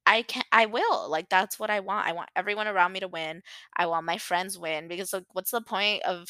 I 0.05 0.23
can 0.23 0.43
I 0.51 0.65
will, 0.67 1.09
like, 1.09 1.29
that's 1.29 1.59
what 1.59 1.69
I 1.69 1.79
want. 1.81 2.07
I 2.07 2.13
want 2.13 2.29
everyone 2.35 2.67
around 2.67 2.91
me 2.93 2.99
to 3.01 3.07
win. 3.07 3.41
I 3.77 3.85
want 3.87 4.05
my 4.05 4.17
friends 4.17 4.57
win 4.57 4.87
because, 4.87 5.13
like, 5.13 5.25
what's 5.33 5.51
the 5.51 5.61
point 5.61 6.03
of, 6.03 6.27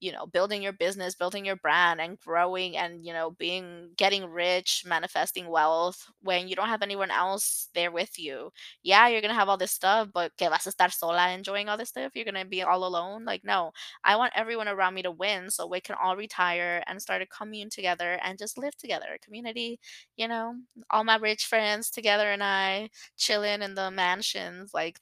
you 0.00 0.12
know, 0.12 0.26
building 0.26 0.62
your 0.62 0.72
business, 0.72 1.14
building 1.14 1.44
your 1.46 1.56
brand, 1.56 2.00
and 2.00 2.18
growing 2.20 2.76
and, 2.76 3.04
you 3.04 3.12
know, 3.12 3.30
being 3.32 3.90
getting 3.96 4.24
rich, 4.26 4.82
manifesting 4.86 5.48
wealth 5.48 6.04
when 6.22 6.48
you 6.48 6.56
don't 6.56 6.68
have 6.68 6.82
anyone 6.82 7.10
else 7.10 7.68
there 7.74 7.90
with 7.90 8.18
you? 8.18 8.50
Yeah, 8.82 9.08
you're 9.08 9.20
gonna 9.22 9.34
have 9.34 9.48
all 9.48 9.56
this 9.56 9.72
stuff, 9.72 10.08
but 10.12 10.36
que 10.36 10.48
vas 10.48 10.66
a 10.66 10.70
estar 10.72 10.92
sola 10.92 11.30
enjoying 11.30 11.68
all 11.68 11.76
this 11.76 11.88
stuff? 11.90 12.12
You're 12.14 12.24
gonna 12.24 12.44
be 12.44 12.62
all 12.62 12.84
alone? 12.84 13.24
Like, 13.24 13.42
no. 13.44 13.72
I 14.04 14.16
want 14.16 14.32
everyone 14.36 14.68
around 14.68 14.94
me 14.94 15.02
to 15.02 15.10
win 15.10 15.50
so 15.50 15.66
we 15.66 15.80
can 15.80 15.96
all 16.02 16.16
retire 16.16 16.82
and 16.86 17.00
start 17.00 17.22
a 17.22 17.26
commune 17.26 17.70
together 17.70 18.18
and 18.22 18.38
just 18.38 18.58
live 18.58 18.76
together. 18.76 19.18
Community, 19.22 19.80
you 20.16 20.28
know, 20.28 20.54
all 20.90 21.04
my 21.04 21.16
rich 21.16 21.46
friends 21.46 21.90
together 21.90 22.30
and 22.30 22.42
I 22.42 22.90
chilling 23.16 23.62
in 23.62 23.74
the 23.74 23.90
mansions 23.90 24.72
like 24.74 25.00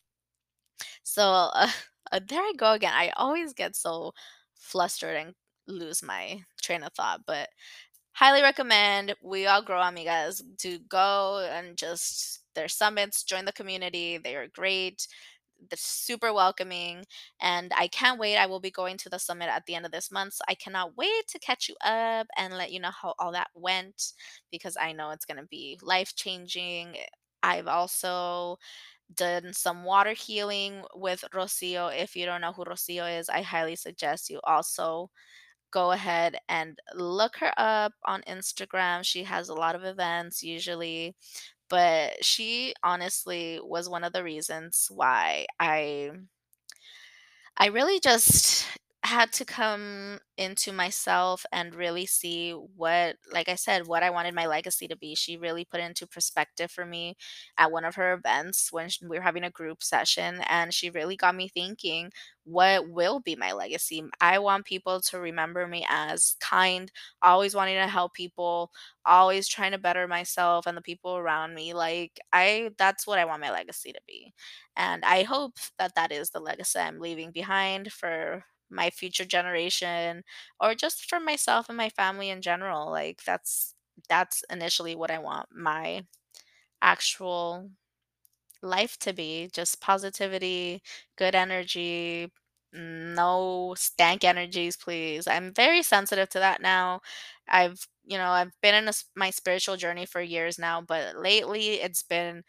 so 1.02 1.22
uh, 1.54 1.68
uh, 2.12 2.20
there 2.28 2.40
i 2.40 2.52
go 2.56 2.72
again 2.72 2.92
i 2.94 3.10
always 3.16 3.52
get 3.52 3.74
so 3.76 4.12
flustered 4.64 5.16
and 5.16 5.34
lose 5.68 6.02
my 6.02 6.40
train 6.62 6.82
of 6.82 6.92
thought 6.94 7.20
but 7.26 7.48
highly 8.12 8.42
recommend 8.42 9.14
we 9.22 9.46
all 9.46 9.62
grow 9.62 9.80
amigas 9.80 10.42
to 10.58 10.78
go 10.88 11.46
and 11.52 11.76
just 11.76 12.40
their 12.54 12.68
summits 12.68 13.24
join 13.24 13.44
the 13.44 13.52
community 13.52 14.18
they 14.18 14.36
are 14.36 14.48
great 14.48 15.06
they're 15.70 15.76
super 15.78 16.32
welcoming 16.32 17.04
and 17.40 17.72
i 17.76 17.88
can't 17.88 18.18
wait 18.20 18.36
i 18.36 18.46
will 18.46 18.60
be 18.60 18.70
going 18.70 18.96
to 18.98 19.08
the 19.08 19.18
summit 19.18 19.48
at 19.48 19.64
the 19.66 19.74
end 19.74 19.86
of 19.86 19.92
this 19.92 20.10
month 20.12 20.34
so 20.34 20.42
i 20.48 20.54
cannot 20.54 20.96
wait 20.96 21.26
to 21.28 21.38
catch 21.38 21.68
you 21.68 21.76
up 21.84 22.26
and 22.36 22.54
let 22.56 22.72
you 22.72 22.80
know 22.80 22.90
how 22.90 23.14
all 23.18 23.32
that 23.32 23.48
went 23.54 24.12
because 24.50 24.76
i 24.80 24.92
know 24.92 25.10
it's 25.10 25.24
going 25.24 25.40
to 25.40 25.46
be 25.46 25.78
life 25.82 26.14
changing 26.14 26.96
eh, 26.96 27.06
i've 27.42 27.66
also 27.68 28.58
done 29.14 29.52
some 29.52 29.84
water 29.84 30.12
healing 30.12 30.82
with 30.94 31.24
rocio 31.34 31.88
if 31.96 32.16
you 32.16 32.24
don't 32.26 32.40
know 32.40 32.52
who 32.52 32.64
rocio 32.64 33.06
is 33.18 33.28
i 33.28 33.42
highly 33.42 33.76
suggest 33.76 34.30
you 34.30 34.40
also 34.44 35.10
go 35.70 35.92
ahead 35.92 36.36
and 36.48 36.78
look 36.94 37.36
her 37.36 37.52
up 37.56 37.92
on 38.06 38.22
instagram 38.28 39.04
she 39.04 39.24
has 39.24 39.48
a 39.48 39.54
lot 39.54 39.74
of 39.74 39.84
events 39.84 40.42
usually 40.42 41.14
but 41.68 42.24
she 42.24 42.74
honestly 42.82 43.60
was 43.62 43.88
one 43.88 44.04
of 44.04 44.12
the 44.12 44.22
reasons 44.22 44.88
why 44.90 45.46
I 45.58 46.10
I 47.56 47.66
really 47.66 48.00
just 48.00 48.66
had 49.06 49.32
to 49.34 49.44
come 49.44 50.18
into 50.38 50.72
myself 50.72 51.44
and 51.52 51.74
really 51.74 52.06
see 52.06 52.52
what, 52.52 53.16
like 53.32 53.48
I 53.50 53.54
said, 53.54 53.86
what 53.86 54.02
I 54.02 54.10
wanted 54.10 54.34
my 54.34 54.46
legacy 54.46 54.88
to 54.88 54.96
be. 54.96 55.14
She 55.14 55.36
really 55.36 55.64
put 55.64 55.80
it 55.80 55.84
into 55.84 56.06
perspective 56.06 56.70
for 56.70 56.86
me 56.86 57.16
at 57.58 57.70
one 57.70 57.84
of 57.84 57.96
her 57.96 58.14
events 58.14 58.72
when 58.72 58.88
sh- 58.88 59.00
we 59.02 59.18
were 59.18 59.22
having 59.22 59.44
a 59.44 59.50
group 59.50 59.82
session. 59.82 60.40
And 60.48 60.72
she 60.72 60.90
really 60.90 61.16
got 61.16 61.34
me 61.34 61.48
thinking, 61.48 62.12
what 62.44 62.88
will 62.88 63.20
be 63.20 63.36
my 63.36 63.52
legacy? 63.52 64.02
I 64.20 64.38
want 64.38 64.64
people 64.64 65.00
to 65.02 65.18
remember 65.20 65.66
me 65.66 65.84
as 65.88 66.36
kind, 66.40 66.90
always 67.22 67.54
wanting 67.54 67.76
to 67.76 67.86
help 67.86 68.14
people, 68.14 68.70
always 69.04 69.48
trying 69.48 69.72
to 69.72 69.78
better 69.78 70.08
myself 70.08 70.66
and 70.66 70.76
the 70.76 70.82
people 70.82 71.16
around 71.16 71.54
me. 71.54 71.74
Like, 71.74 72.20
I, 72.32 72.70
that's 72.78 73.06
what 73.06 73.18
I 73.18 73.24
want 73.26 73.40
my 73.42 73.50
legacy 73.50 73.92
to 73.92 74.00
be. 74.06 74.32
And 74.76 75.04
I 75.04 75.22
hope 75.22 75.58
that 75.78 75.94
that 75.94 76.12
is 76.12 76.30
the 76.30 76.40
legacy 76.40 76.78
I'm 76.78 76.98
leaving 77.00 77.30
behind 77.30 77.92
for 77.92 78.44
my 78.70 78.90
future 78.90 79.24
generation 79.24 80.24
or 80.60 80.74
just 80.74 81.08
for 81.08 81.20
myself 81.20 81.68
and 81.68 81.76
my 81.76 81.88
family 81.90 82.30
in 82.30 82.42
general. 82.42 82.90
Like 82.90 83.22
that's 83.24 83.74
that's 84.08 84.42
initially 84.50 84.94
what 84.96 85.10
I 85.10 85.18
want 85.18 85.48
my 85.54 86.04
actual 86.82 87.70
life 88.62 88.98
to 89.00 89.12
be, 89.12 89.50
just 89.52 89.80
positivity, 89.80 90.82
good 91.16 91.34
energy, 91.34 92.32
no 92.72 93.74
stank 93.76 94.24
energies, 94.24 94.76
please. 94.76 95.26
I'm 95.26 95.52
very 95.52 95.82
sensitive 95.82 96.28
to 96.30 96.38
that 96.40 96.62
now. 96.62 97.00
I've, 97.48 97.86
you 98.04 98.18
know, 98.18 98.30
I've 98.30 98.52
been 98.62 98.74
in 98.74 98.88
a 98.88 98.92
my 99.14 99.30
spiritual 99.30 99.76
journey 99.76 100.06
for 100.06 100.20
years 100.22 100.58
now, 100.58 100.80
but 100.80 101.16
lately 101.16 101.74
it's 101.80 102.02
been 102.02 102.44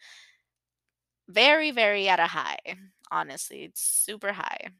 very, 1.28 1.70
very 1.70 2.08
at 2.08 2.20
a 2.20 2.26
high, 2.28 2.58
honestly. 3.10 3.64
It's 3.64 3.80
super 3.82 4.32
high. 4.32 4.70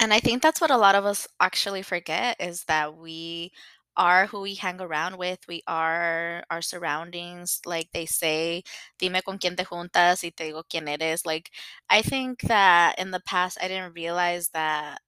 And 0.00 0.12
I 0.14 0.20
think 0.20 0.42
that's 0.42 0.60
what 0.60 0.70
a 0.70 0.78
lot 0.78 0.94
of 0.94 1.04
us 1.04 1.28
actually 1.40 1.82
forget 1.82 2.36
is 2.40 2.64
that 2.64 2.96
we 2.96 3.52
are 3.96 4.26
who 4.26 4.40
we 4.40 4.54
hang 4.54 4.80
around 4.80 5.18
with. 5.18 5.40
We 5.48 5.62
are 5.66 6.42
our 6.50 6.62
surroundings. 6.62 7.60
Like 7.66 7.90
they 7.92 8.06
say, 8.06 8.62
dime 8.98 9.20
con 9.24 9.38
quién 9.38 9.56
te 9.56 9.64
juntas 9.64 10.22
y 10.24 10.32
te 10.34 10.52
digo 10.52 10.64
quién 10.68 10.88
eres. 10.88 11.26
Like, 11.26 11.50
I 11.90 12.02
think 12.02 12.42
that 12.42 12.98
in 12.98 13.10
the 13.10 13.20
past, 13.20 13.58
I 13.60 13.68
didn't 13.68 13.94
realize 13.94 14.48
that 14.50 15.00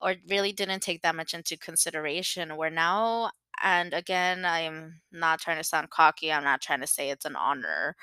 or 0.00 0.14
really 0.28 0.52
didn't 0.52 0.80
take 0.82 1.02
that 1.02 1.16
much 1.16 1.34
into 1.34 1.56
consideration. 1.58 2.56
Where 2.56 2.70
now, 2.70 3.32
and 3.62 3.92
again, 3.92 4.44
I'm 4.46 5.00
not 5.12 5.40
trying 5.40 5.58
to 5.58 5.64
sound 5.64 5.90
cocky. 5.90 6.32
I'm 6.32 6.44
not 6.44 6.62
trying 6.62 6.80
to 6.80 6.86
say 6.86 7.10
it's 7.10 7.24
an 7.26 7.36
honor 7.36 7.96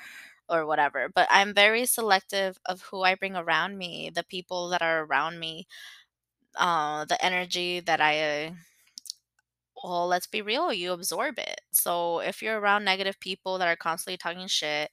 or 0.48 0.66
whatever, 0.66 1.08
but 1.14 1.28
I'm 1.30 1.54
very 1.54 1.86
selective 1.86 2.58
of 2.66 2.82
who 2.82 3.02
I 3.02 3.14
bring 3.16 3.36
around 3.36 3.78
me, 3.78 4.10
the 4.14 4.24
people 4.24 4.68
that 4.70 4.82
are 4.82 5.04
around 5.04 5.40
me 5.40 5.66
uh, 6.56 7.04
the 7.06 7.22
energy 7.24 7.80
that 7.80 8.00
I 8.00 8.54
well, 9.82 10.06
let's 10.08 10.26
be 10.26 10.42
real, 10.42 10.72
you 10.72 10.92
absorb 10.92 11.38
it. 11.38 11.60
So 11.72 12.20
if 12.20 12.42
you're 12.42 12.58
around 12.58 12.84
negative 12.84 13.20
people 13.20 13.58
that 13.58 13.68
are 13.68 13.76
constantly 13.76 14.16
talking 14.16 14.46
shit, 14.48 14.90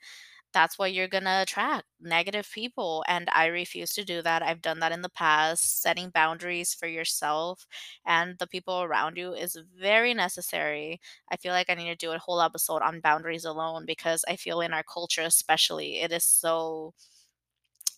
that's 0.53 0.79
what 0.79 0.93
you're 0.93 1.09
gonna 1.09 1.41
attract 1.43 1.85
negative 2.01 2.49
people. 2.53 3.03
And 3.07 3.29
I 3.35 3.47
refuse 3.47 3.93
to 3.95 4.05
do 4.05 4.21
that. 4.23 4.41
I've 4.43 4.61
done 4.61 4.79
that 4.79 4.93
in 4.93 5.01
the 5.03 5.09
past. 5.09 5.81
Setting 5.83 6.09
boundaries 6.11 6.73
for 6.73 6.87
yourself 6.87 7.67
and 8.07 8.37
the 8.39 8.47
people 8.47 8.81
around 8.83 9.17
you 9.17 9.33
is 9.33 9.57
very 9.79 10.13
necessary. 10.15 11.01
I 11.31 11.37
feel 11.37 11.53
like 11.53 11.69
I 11.69 11.75
need 11.75 11.89
to 11.89 11.95
do 11.97 12.11
a 12.13 12.19
whole 12.19 12.41
episode 12.41 12.81
on 12.83 13.01
boundaries 13.01 13.45
alone 13.45 13.85
because 13.85 14.25
I 14.29 14.37
feel 14.37 14.61
in 14.61 14.73
our 14.73 14.83
culture, 14.83 15.23
especially, 15.23 16.01
it 16.01 16.11
is 16.13 16.23
so 16.25 16.93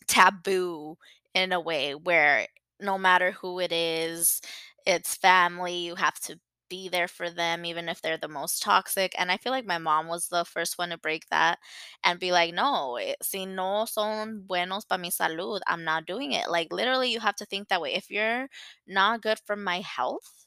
taboo 0.08 0.98
in 1.34 1.52
a 1.52 1.60
way 1.60 1.96
where 1.96 2.48
no 2.80 2.98
matter 2.98 3.32
who 3.32 3.60
it 3.60 3.72
is, 3.72 4.42
it's 4.86 5.16
family, 5.16 5.78
you 5.78 5.96
have 5.96 6.20
to 6.22 6.40
be 6.70 6.90
there 6.90 7.08
for 7.08 7.30
them 7.30 7.64
even 7.66 7.88
if 7.88 8.02
they're 8.02 8.18
the 8.18 8.28
most 8.28 8.62
toxic. 8.64 9.14
And 9.18 9.32
I 9.32 9.38
feel 9.38 9.52
like 9.52 9.66
my 9.68 9.78
mom 9.78 10.08
was 10.08 10.28
the 10.28 10.46
first 10.46 10.78
one 10.80 10.90
to 10.90 10.98
break 10.98 11.28
that 11.30 11.60
and 12.04 12.20
be 12.20 12.32
like, 12.32 12.54
no, 12.54 12.96
eh, 12.98 13.14
si 13.22 13.46
no 13.46 13.86
son 13.86 14.44
buenos 14.48 14.86
para 14.86 14.98
mi 15.00 15.12
salud, 15.12 15.60
I'm 15.68 15.84
not 15.84 16.06
doing 16.08 16.32
it. 16.34 16.50
Like 16.50 16.74
literally 16.74 17.12
you 17.12 17.20
have 17.20 17.36
to 17.38 17.46
think 17.46 17.68
that 17.70 17.82
way. 17.82 17.94
If 17.94 18.10
you're 18.10 18.48
not 18.88 19.22
good 19.22 19.40
for 19.46 19.56
my 19.56 19.82
health, 19.82 20.46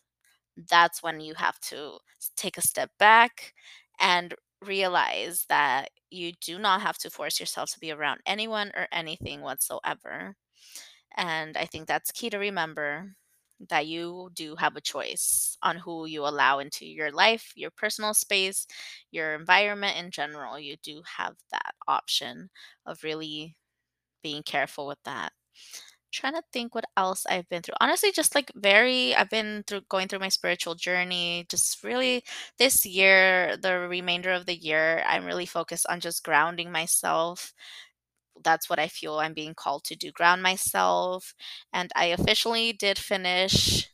that's 0.70 1.02
when 1.02 1.20
you 1.20 1.34
have 1.34 1.58
to 1.60 1.98
take 2.36 2.58
a 2.58 2.62
step 2.62 2.90
back 2.98 3.54
and 4.00 4.34
realize 4.64 5.44
that 5.48 5.90
you 6.10 6.32
do 6.40 6.58
not 6.58 6.80
have 6.82 6.98
to 6.98 7.10
force 7.10 7.38
yourself 7.40 7.70
to 7.72 7.80
be 7.80 7.92
around 7.92 8.20
anyone 8.26 8.72
or 8.74 8.88
anything 8.92 9.40
whatsoever. 9.42 10.36
And 11.16 11.56
I 11.56 11.66
think 11.66 11.86
that's 11.88 12.10
key 12.12 12.30
to 12.30 12.38
remember 12.38 13.14
that 13.68 13.86
you 13.88 14.30
do 14.34 14.54
have 14.56 14.76
a 14.76 14.80
choice 14.80 15.56
on 15.62 15.76
who 15.78 16.06
you 16.06 16.24
allow 16.26 16.60
into 16.60 16.86
your 16.86 17.10
life, 17.10 17.52
your 17.56 17.70
personal 17.70 18.14
space, 18.14 18.66
your 19.10 19.34
environment 19.34 19.96
in 19.98 20.10
general. 20.12 20.58
You 20.58 20.76
do 20.82 21.02
have 21.16 21.34
that 21.50 21.74
option 21.88 22.50
of 22.86 23.02
really 23.02 23.56
being 24.22 24.42
careful 24.42 24.86
with 24.86 24.98
that. 25.04 25.32
Trying 26.10 26.34
to 26.34 26.42
think 26.54 26.74
what 26.74 26.86
else 26.96 27.26
I've 27.28 27.48
been 27.50 27.60
through. 27.62 27.74
Honestly, 27.82 28.10
just 28.12 28.34
like 28.34 28.50
very, 28.54 29.14
I've 29.14 29.28
been 29.28 29.62
through 29.66 29.82
going 29.90 30.08
through 30.08 30.20
my 30.20 30.30
spiritual 30.30 30.74
journey. 30.74 31.44
Just 31.50 31.84
really 31.84 32.24
this 32.58 32.86
year, 32.86 33.58
the 33.58 33.78
remainder 33.80 34.32
of 34.32 34.46
the 34.46 34.56
year, 34.56 35.02
I'm 35.06 35.26
really 35.26 35.44
focused 35.46 35.86
on 35.90 36.00
just 36.00 36.24
grounding 36.24 36.72
myself 36.72 37.52
that's 38.44 38.68
what 38.70 38.78
I 38.78 38.88
feel 38.88 39.18
I'm 39.18 39.34
being 39.34 39.54
called 39.54 39.84
to 39.84 39.96
do 39.96 40.12
ground 40.12 40.42
myself. 40.42 41.34
And 41.72 41.90
I 41.96 42.06
officially 42.06 42.72
did 42.72 42.98
finish 42.98 43.88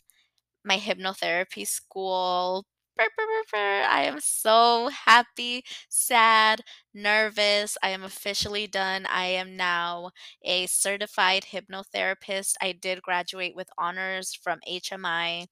my 0.64 0.78
hypnotherapy 0.78 1.66
school 1.66 2.64
brr, 2.96 3.06
brr, 3.16 3.24
brr. 3.50 3.82
I 3.90 4.02
am 4.02 4.20
so 4.20 4.88
happy, 4.88 5.64
sad, 5.88 6.60
nervous. 6.94 7.76
I 7.82 7.88
am 7.90 8.04
officially 8.04 8.66
done. 8.68 9.04
I 9.06 9.26
am 9.26 9.56
now 9.56 10.10
a 10.44 10.66
certified 10.66 11.46
hypnotherapist. 11.52 12.54
I 12.62 12.72
did 12.72 13.02
graduate 13.02 13.56
with 13.56 13.68
honors 13.78 14.34
from 14.34 14.60
HMI. 14.66 15.46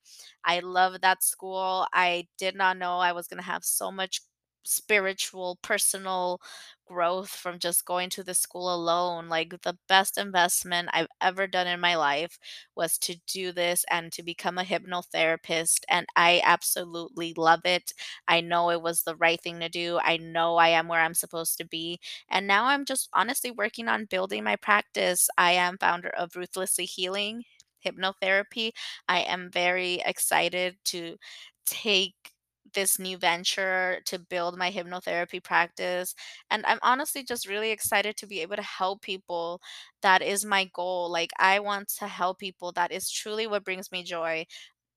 I 0.45 0.59
love 0.61 1.01
that 1.01 1.23
school. 1.23 1.85
I 1.93 2.27
did 2.37 2.55
not 2.55 2.77
know 2.77 2.99
I 2.99 3.11
was 3.11 3.27
going 3.27 3.39
to 3.41 3.45
have 3.49 3.65
so 3.65 3.91
much 3.91 4.21
spiritual, 4.63 5.59
personal 5.61 6.39
growth 6.85 7.29
from 7.29 7.59
just 7.59 7.85
going 7.85 8.09
to 8.11 8.23
the 8.23 8.33
school 8.33 8.73
alone. 8.73 9.29
Like 9.29 9.61
the 9.63 9.77
best 9.87 10.17
investment 10.17 10.89
I've 10.93 11.07
ever 11.21 11.47
done 11.47 11.67
in 11.67 11.79
my 11.79 11.95
life 11.95 12.37
was 12.75 12.97
to 12.99 13.15
do 13.27 13.51
this 13.51 13.85
and 13.89 14.11
to 14.13 14.23
become 14.23 14.57
a 14.57 14.63
hypnotherapist. 14.63 15.81
And 15.89 16.05
I 16.15 16.41
absolutely 16.45 17.33
love 17.37 17.61
it. 17.65 17.93
I 18.27 18.41
know 18.41 18.69
it 18.69 18.81
was 18.81 19.03
the 19.03 19.15
right 19.15 19.41
thing 19.41 19.59
to 19.59 19.69
do. 19.69 19.99
I 20.03 20.17
know 20.17 20.57
I 20.57 20.69
am 20.69 20.87
where 20.87 21.01
I'm 21.01 21.13
supposed 21.13 21.57
to 21.59 21.65
be. 21.65 21.99
And 22.29 22.47
now 22.47 22.65
I'm 22.65 22.85
just 22.85 23.09
honestly 23.13 23.51
working 23.51 23.87
on 23.87 24.05
building 24.05 24.43
my 24.43 24.55
practice. 24.55 25.29
I 25.37 25.53
am 25.53 25.77
founder 25.77 26.09
of 26.09 26.35
Ruthlessly 26.35 26.85
Healing 26.85 27.43
Hypnotherapy. 27.85 28.71
I 29.07 29.21
am 29.21 29.49
very 29.51 30.01
excited 30.05 30.77
to 30.85 31.17
take 31.65 32.32
this 32.73 32.99
new 32.99 33.17
venture 33.17 33.99
to 34.05 34.19
build 34.19 34.57
my 34.57 34.71
hypnotherapy 34.71 35.43
practice. 35.43 36.15
And 36.51 36.65
I'm 36.65 36.79
honestly 36.83 37.23
just 37.23 37.47
really 37.47 37.71
excited 37.71 38.17
to 38.17 38.27
be 38.27 38.41
able 38.41 38.55
to 38.57 38.61
help 38.61 39.01
people. 39.01 39.61
That 40.01 40.21
is 40.21 40.45
my 40.45 40.69
goal. 40.73 41.11
Like, 41.11 41.31
I 41.39 41.59
want 41.59 41.89
to 41.99 42.07
help 42.07 42.39
people. 42.39 42.71
That 42.73 42.91
is 42.91 43.09
truly 43.09 43.47
what 43.47 43.63
brings 43.65 43.91
me 43.91 44.03
joy. 44.03 44.45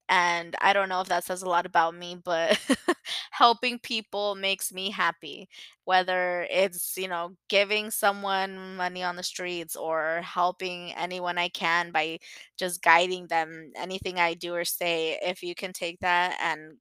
And 0.09 0.55
I 0.61 0.71
don't 0.71 0.87
know 0.87 1.01
if 1.01 1.09
that 1.09 1.25
says 1.25 1.41
a 1.41 1.49
lot 1.49 1.65
about 1.65 1.93
me, 1.93 2.15
but 2.23 2.57
helping 3.31 3.77
people 3.79 4.35
makes 4.35 4.71
me 4.71 4.89
happy. 4.89 5.49
Whether 5.83 6.47
it's, 6.49 6.95
you 6.97 7.09
know, 7.09 7.35
giving 7.49 7.91
someone 7.91 8.77
money 8.77 9.03
on 9.03 9.17
the 9.17 9.23
streets 9.23 9.75
or 9.75 10.21
helping 10.23 10.93
anyone 10.93 11.37
I 11.37 11.49
can 11.49 11.91
by 11.91 12.19
just 12.57 12.81
guiding 12.81 13.27
them, 13.27 13.73
anything 13.75 14.17
I 14.17 14.33
do 14.33 14.53
or 14.55 14.63
say, 14.63 15.19
if 15.21 15.43
you 15.43 15.55
can 15.55 15.73
take 15.73 15.99
that 15.99 16.37
and 16.41 16.77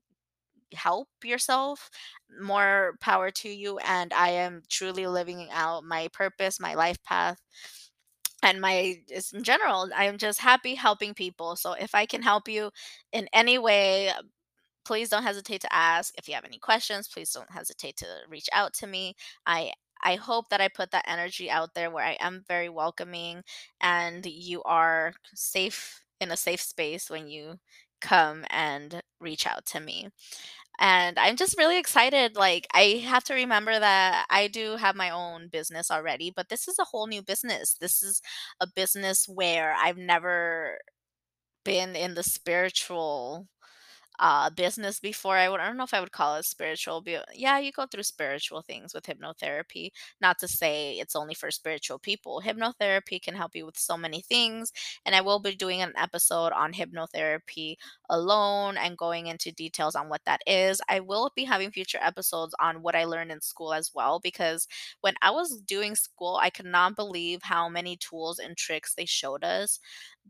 help 0.74 1.08
yourself, 1.24 1.90
more 2.40 2.96
power 3.00 3.30
to 3.30 3.48
you. 3.48 3.78
And 3.78 4.12
I 4.12 4.30
am 4.30 4.62
truly 4.68 5.06
living 5.06 5.48
out 5.52 5.84
my 5.84 6.08
purpose, 6.12 6.60
my 6.60 6.74
life 6.74 7.02
path, 7.04 7.38
and 8.42 8.60
my 8.60 8.96
just 9.08 9.34
in 9.34 9.42
general. 9.42 9.88
I 9.96 10.04
am 10.04 10.18
just 10.18 10.40
happy 10.40 10.74
helping 10.74 11.14
people. 11.14 11.56
So 11.56 11.72
if 11.72 11.94
I 11.94 12.06
can 12.06 12.22
help 12.22 12.48
you 12.48 12.70
in 13.12 13.28
any 13.32 13.58
way, 13.58 14.12
please 14.84 15.10
don't 15.10 15.22
hesitate 15.24 15.62
to 15.62 15.74
ask. 15.74 16.14
If 16.18 16.28
you 16.28 16.34
have 16.34 16.44
any 16.44 16.58
questions, 16.58 17.08
please 17.08 17.32
don't 17.32 17.50
hesitate 17.52 17.96
to 17.98 18.06
reach 18.28 18.48
out 18.52 18.74
to 18.76 18.86
me. 18.86 19.16
I 19.46 19.72
I 20.04 20.16
hope 20.16 20.50
that 20.50 20.60
I 20.60 20.68
put 20.68 20.92
that 20.92 21.06
energy 21.08 21.50
out 21.50 21.74
there 21.74 21.90
where 21.90 22.04
I 22.04 22.18
am 22.20 22.44
very 22.48 22.68
welcoming 22.70 23.42
and 23.80 24.26
you 24.26 24.62
are 24.64 25.14
safe 25.34 26.02
in 26.20 26.30
a 26.32 26.36
safe 26.36 26.60
space 26.62 27.10
when 27.10 27.28
you 27.28 27.58
come 28.06 28.44
and 28.50 29.00
reach 29.20 29.46
out 29.46 29.66
to 29.66 29.80
me. 29.80 30.08
And 30.78 31.18
I'm 31.18 31.36
just 31.36 31.58
really 31.58 31.78
excited. 31.78 32.36
Like, 32.36 32.66
I 32.74 33.02
have 33.06 33.24
to 33.24 33.34
remember 33.34 33.78
that 33.78 34.26
I 34.30 34.48
do 34.48 34.76
have 34.76 34.96
my 34.96 35.10
own 35.10 35.48
business 35.48 35.90
already, 35.90 36.32
but 36.34 36.48
this 36.50 36.68
is 36.68 36.78
a 36.78 36.84
whole 36.84 37.06
new 37.06 37.22
business. 37.22 37.76
This 37.80 38.02
is 38.02 38.20
a 38.60 38.66
business 38.74 39.26
where 39.28 39.74
I've 39.78 39.98
never 39.98 40.78
been 41.64 41.96
in 41.96 42.14
the 42.14 42.22
spiritual 42.22 43.48
uh 44.18 44.50
business 44.50 45.00
before. 45.00 45.36
I 45.36 45.48
would 45.48 45.60
I 45.60 45.66
don't 45.66 45.76
know 45.76 45.84
if 45.84 45.94
I 45.94 46.00
would 46.00 46.12
call 46.12 46.36
it 46.36 46.44
spiritual, 46.44 47.00
but 47.02 47.26
yeah, 47.34 47.58
you 47.58 47.72
go 47.72 47.86
through 47.86 48.02
spiritual 48.04 48.62
things 48.62 48.94
with 48.94 49.04
hypnotherapy. 49.04 49.90
Not 50.20 50.38
to 50.40 50.48
say 50.48 50.98
it's 50.98 51.16
only 51.16 51.34
for 51.34 51.50
spiritual 51.50 51.98
people. 51.98 52.42
Hypnotherapy 52.44 53.20
can 53.22 53.34
help 53.34 53.54
you 53.54 53.66
with 53.66 53.78
so 53.78 53.96
many 53.96 54.20
things, 54.22 54.72
and 55.04 55.14
I 55.14 55.20
will 55.20 55.40
be 55.40 55.54
doing 55.54 55.82
an 55.82 55.92
episode 55.96 56.52
on 56.52 56.72
hypnotherapy 56.72 57.76
alone 58.08 58.76
and 58.76 58.96
going 58.96 59.26
into 59.26 59.52
details 59.52 59.94
on 59.94 60.08
what 60.08 60.22
that 60.26 60.40
is. 60.46 60.80
I 60.88 61.00
will 61.00 61.30
be 61.34 61.44
having 61.44 61.70
future 61.70 61.98
episodes 62.00 62.54
on 62.60 62.82
what 62.82 62.94
I 62.94 63.04
learned 63.04 63.32
in 63.32 63.40
school 63.40 63.72
as 63.72 63.90
well 63.94 64.20
because 64.20 64.66
when 65.00 65.14
I 65.22 65.30
was 65.30 65.60
doing 65.62 65.94
school, 65.94 66.38
I 66.40 66.50
could 66.50 66.66
not 66.66 66.96
believe 66.96 67.40
how 67.42 67.68
many 67.68 67.96
tools 67.96 68.38
and 68.38 68.56
tricks 68.56 68.94
they 68.94 69.06
showed 69.06 69.44
us 69.44 69.80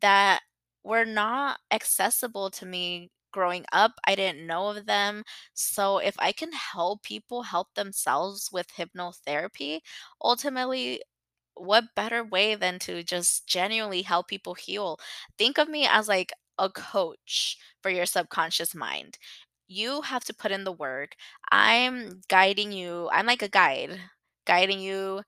that 0.01 0.43
were 0.85 1.05
not 1.05 1.59
accessible 1.73 2.51
to 2.51 2.67
me 2.67 3.11
growing 3.37 3.65
up. 3.73 3.93
I 4.07 4.15
didn't 4.17 4.47
know 4.47 4.69
of 4.71 4.87
them. 4.87 5.23
So 5.55 5.99
if 5.99 6.17
I 6.19 6.33
can 6.33 6.53
help 6.53 7.03
people 7.03 7.43
help 7.43 7.75
themselves 7.75 8.51
with 8.53 8.69
hypnotherapy, 8.69 9.81
ultimately, 10.23 11.03
what 11.55 11.95
better 11.97 12.25
way 12.25 12.55
than 12.55 12.79
to 12.81 13.03
just 13.03 13.47
genuinely 13.47 14.03
help 14.03 14.29
people 14.29 14.55
heal? 14.55 14.99
Think 15.39 15.59
of 15.59 15.69
me 15.69 15.87
as 15.87 16.09
like 16.09 16.33
a 16.59 16.71
coach 16.71 17.59
for 17.83 17.91
your 17.91 18.07
subconscious 18.07 18.75
mind. 18.75 19.19
You 19.69 20.03
have 20.03 20.25
to 20.25 20.35
put 20.35 20.53
in 20.53 20.65
the 20.65 20.73
work. 20.73 21.17
I'm 21.53 22.23
guiding 22.29 22.73
you. 22.73 23.09
I'm 23.13 23.27
like 23.27 23.43
a 23.43 23.49
guide, 23.49 24.01
guiding 24.47 24.81
you 24.81 25.23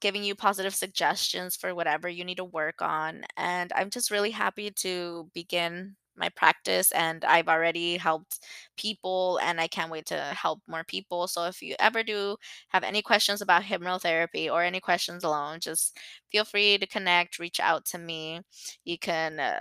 giving 0.00 0.24
you 0.24 0.34
positive 0.34 0.74
suggestions 0.74 1.56
for 1.56 1.74
whatever 1.74 2.08
you 2.08 2.24
need 2.24 2.36
to 2.36 2.44
work 2.44 2.82
on. 2.82 3.22
And 3.36 3.72
I'm 3.74 3.90
just 3.90 4.10
really 4.10 4.30
happy 4.30 4.70
to 4.82 5.30
begin 5.34 5.96
my 6.16 6.28
practice 6.30 6.92
and 6.92 7.24
I've 7.24 7.48
already 7.48 7.96
helped 7.96 8.40
people 8.76 9.38
and 9.42 9.60
I 9.60 9.68
can't 9.68 9.90
wait 9.90 10.06
to 10.06 10.16
help 10.18 10.60
more 10.66 10.84
people. 10.84 11.26
So 11.28 11.44
if 11.44 11.62
you 11.62 11.74
ever 11.78 12.02
do 12.02 12.36
have 12.68 12.84
any 12.84 13.02
questions 13.02 13.40
about 13.42 13.62
hypnotherapy 13.62 14.50
or 14.50 14.62
any 14.62 14.80
questions 14.80 15.24
alone, 15.24 15.60
just 15.60 15.96
feel 16.30 16.44
free 16.44 16.78
to 16.78 16.86
connect, 16.86 17.38
reach 17.38 17.60
out 17.60 17.84
to 17.86 17.98
me. 17.98 18.40
You 18.84 18.98
can 18.98 19.40
uh, 19.40 19.60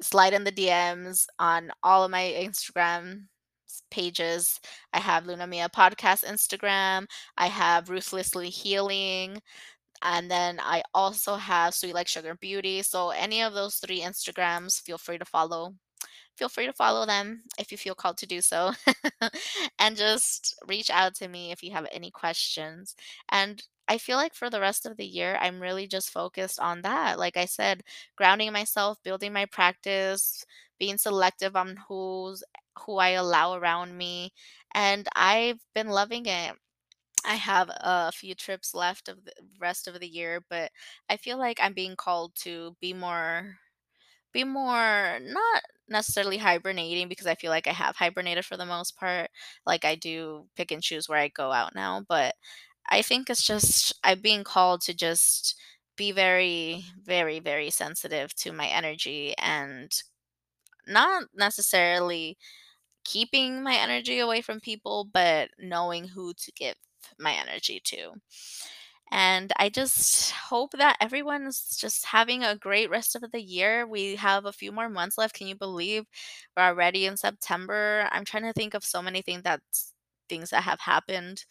slide 0.00 0.32
in 0.32 0.44
the 0.44 0.52
DMs 0.52 1.26
on 1.38 1.70
all 1.82 2.04
of 2.04 2.10
my 2.10 2.34
Instagram 2.36 3.26
pages. 3.90 4.60
I 4.92 5.00
have 5.00 5.26
Luna 5.26 5.46
Mia 5.46 5.68
Podcast 5.68 6.24
Instagram. 6.24 7.06
I 7.36 7.46
have 7.46 7.90
Ruthlessly 7.90 8.50
Healing. 8.50 9.40
And 10.02 10.30
then 10.30 10.58
I 10.60 10.82
also 10.94 11.36
have 11.36 11.74
Sweet 11.74 11.94
Like 11.94 12.08
Sugar 12.08 12.34
Beauty. 12.34 12.82
So 12.82 13.10
any 13.10 13.42
of 13.42 13.54
those 13.54 13.76
three 13.76 14.00
Instagrams, 14.00 14.80
feel 14.80 14.98
free 14.98 15.18
to 15.18 15.24
follow 15.24 15.74
feel 16.36 16.48
free 16.48 16.66
to 16.66 16.72
follow 16.72 17.04
them 17.06 17.42
if 17.58 17.70
you 17.70 17.78
feel 17.78 17.94
called 17.94 18.16
to 18.18 18.26
do 18.26 18.40
so. 18.40 18.72
and 19.78 19.96
just 19.96 20.54
reach 20.66 20.90
out 20.90 21.14
to 21.16 21.28
me 21.28 21.52
if 21.52 21.62
you 21.62 21.70
have 21.72 21.86
any 21.92 22.10
questions. 22.10 22.94
And 23.30 23.62
I 23.88 23.98
feel 23.98 24.16
like 24.16 24.34
for 24.34 24.48
the 24.50 24.60
rest 24.60 24.86
of 24.86 24.96
the 24.96 25.04
year, 25.06 25.36
I'm 25.40 25.60
really 25.60 25.86
just 25.86 26.10
focused 26.10 26.60
on 26.60 26.82
that. 26.82 27.18
Like 27.18 27.36
I 27.36 27.44
said, 27.46 27.82
grounding 28.16 28.52
myself, 28.52 28.98
building 29.02 29.32
my 29.32 29.46
practice, 29.46 30.44
being 30.78 30.96
selective 30.98 31.56
on 31.56 31.76
who's 31.88 32.42
who 32.86 32.96
I 32.96 33.10
allow 33.10 33.54
around 33.54 33.96
me. 33.96 34.32
And 34.74 35.06
I've 35.16 35.60
been 35.74 35.88
loving 35.88 36.26
it. 36.26 36.54
I 37.24 37.34
have 37.34 37.70
a 37.70 38.12
few 38.12 38.34
trips 38.34 38.74
left 38.74 39.08
of 39.08 39.24
the 39.24 39.32
rest 39.60 39.86
of 39.88 39.98
the 40.00 40.08
year, 40.08 40.42
but 40.48 40.72
I 41.08 41.16
feel 41.16 41.38
like 41.38 41.58
I'm 41.62 41.74
being 41.74 41.96
called 41.96 42.34
to 42.42 42.76
be 42.80 42.92
more 42.92 43.58
be 44.32 44.44
more 44.44 45.18
not 45.22 45.62
necessarily 45.88 46.38
hibernating 46.38 47.08
because 47.08 47.26
I 47.26 47.34
feel 47.36 47.50
like 47.50 47.66
I 47.66 47.72
have 47.72 47.96
hibernated 47.96 48.44
for 48.46 48.56
the 48.56 48.66
most 48.66 48.96
part. 48.96 49.30
Like 49.66 49.84
I 49.84 49.94
do 49.96 50.48
pick 50.56 50.70
and 50.72 50.82
choose 50.82 51.08
where 51.08 51.18
I 51.18 51.28
go 51.28 51.52
out 51.52 51.74
now, 51.74 52.04
but 52.08 52.34
I 52.88 53.02
think 53.02 53.30
it's 53.30 53.46
just 53.46 53.94
I'm 54.04 54.20
being 54.20 54.44
called 54.44 54.82
to 54.82 54.94
just 54.94 55.56
be 55.96 56.12
very, 56.12 56.84
very, 57.04 57.40
very 57.40 57.70
sensitive 57.70 58.34
to 58.36 58.52
my 58.52 58.66
energy 58.68 59.34
and 59.38 59.92
not 60.86 61.24
necessarily 61.34 62.36
keeping 63.04 63.62
my 63.62 63.74
energy 63.76 64.18
away 64.20 64.42
from 64.42 64.60
people, 64.60 65.06
but 65.12 65.50
knowing 65.58 66.08
who 66.08 66.34
to 66.34 66.52
give 66.52 66.76
my 67.18 67.32
energy 67.34 67.80
to. 67.84 68.12
And 69.12 69.52
I 69.56 69.70
just 69.70 70.30
hope 70.30 70.72
that 70.72 70.96
everyone's 71.00 71.76
just 71.76 72.06
having 72.06 72.44
a 72.44 72.56
great 72.56 72.90
rest 72.90 73.16
of 73.16 73.24
the 73.32 73.40
year. 73.40 73.86
We 73.86 74.14
have 74.16 74.44
a 74.44 74.52
few 74.52 74.70
more 74.70 74.88
months 74.88 75.18
left. 75.18 75.34
Can 75.34 75.48
you 75.48 75.56
believe 75.56 76.04
we're 76.56 76.62
already 76.62 77.06
in 77.06 77.16
September? 77.16 78.08
I'm 78.12 78.24
trying 78.24 78.44
to 78.44 78.52
think 78.52 78.74
of 78.74 78.84
so 78.84 79.02
many 79.02 79.20
things 79.22 79.42
that's 79.42 79.94
things 80.28 80.50
that 80.50 80.62
have 80.62 80.78
happened 80.80 81.44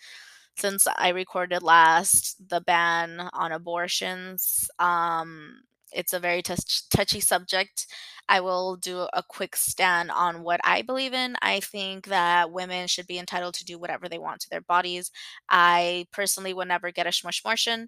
since 0.58 0.88
I 0.98 1.10
recorded 1.10 1.64
last. 1.64 2.48
The 2.50 2.62
ban 2.62 3.30
on 3.34 3.52
abortions. 3.52 4.70
Um, 4.80 5.62
it's 5.91 6.13
a 6.13 6.19
very 6.19 6.41
touch- 6.41 6.88
touchy 6.89 7.19
subject. 7.19 7.88
I 8.28 8.41
will 8.41 8.75
do 8.75 9.08
a 9.13 9.23
quick 9.23 9.56
stand 9.56 10.12
on 10.12 10.43
what 10.43 10.62
I 10.63 10.82
believe 10.84 11.13
in. 11.13 11.36
I 11.41 11.60
think 11.62 12.08
that 12.08 12.52
women 12.52 12.88
should 12.88 13.08
be 13.08 13.17
entitled 13.19 13.56
to 13.56 13.65
do 13.65 13.80
whatever 13.80 14.08
they 14.10 14.19
want 14.19 14.41
to 14.41 14.49
their 14.49 14.62
bodies. 14.62 15.12
I 15.49 16.08
personally 16.12 16.54
would 16.54 16.67
never 16.67 16.91
get 16.91 17.08
a 17.08 17.10
shmushmortion, 17.10 17.88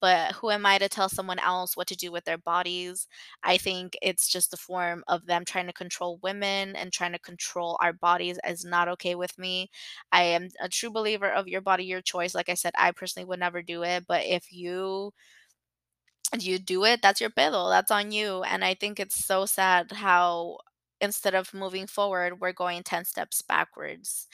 but 0.00 0.32
who 0.32 0.50
am 0.50 0.66
I 0.66 0.78
to 0.78 0.88
tell 0.88 1.08
someone 1.08 1.38
else 1.38 1.76
what 1.76 1.86
to 1.88 1.96
do 1.96 2.10
with 2.10 2.24
their 2.24 2.38
bodies? 2.38 3.06
I 3.44 3.56
think 3.56 3.96
it's 4.02 4.26
just 4.28 4.52
a 4.52 4.56
form 4.56 5.04
of 5.06 5.26
them 5.26 5.44
trying 5.44 5.66
to 5.66 5.72
control 5.72 6.18
women 6.22 6.74
and 6.74 6.92
trying 6.92 7.12
to 7.12 7.20
control 7.20 7.78
our 7.80 7.92
bodies 7.92 8.38
is 8.48 8.64
not 8.64 8.88
okay 8.88 9.14
with 9.14 9.38
me. 9.38 9.70
I 10.10 10.22
am 10.24 10.48
a 10.60 10.68
true 10.68 10.90
believer 10.90 11.30
of 11.30 11.46
your 11.46 11.60
body, 11.60 11.84
your 11.84 12.00
choice. 12.02 12.34
Like 12.34 12.48
I 12.48 12.54
said, 12.54 12.72
I 12.76 12.90
personally 12.90 13.26
would 13.26 13.38
never 13.40 13.62
do 13.62 13.84
it, 13.84 14.04
but 14.08 14.24
if 14.24 14.52
you 14.52 15.12
you 16.40 16.58
do 16.58 16.84
it, 16.84 17.00
that's 17.02 17.20
your 17.20 17.30
pedo, 17.30 17.70
that's 17.70 17.90
on 17.90 18.10
you, 18.12 18.42
and 18.42 18.64
I 18.64 18.74
think 18.74 18.98
it's 19.00 19.24
so 19.24 19.46
sad 19.46 19.92
how 19.92 20.58
instead 21.00 21.34
of 21.34 21.52
moving 21.54 21.86
forward, 21.86 22.40
we're 22.40 22.52
going 22.52 22.82
10 22.82 23.04
steps 23.04 23.42
backwards, 23.42 24.28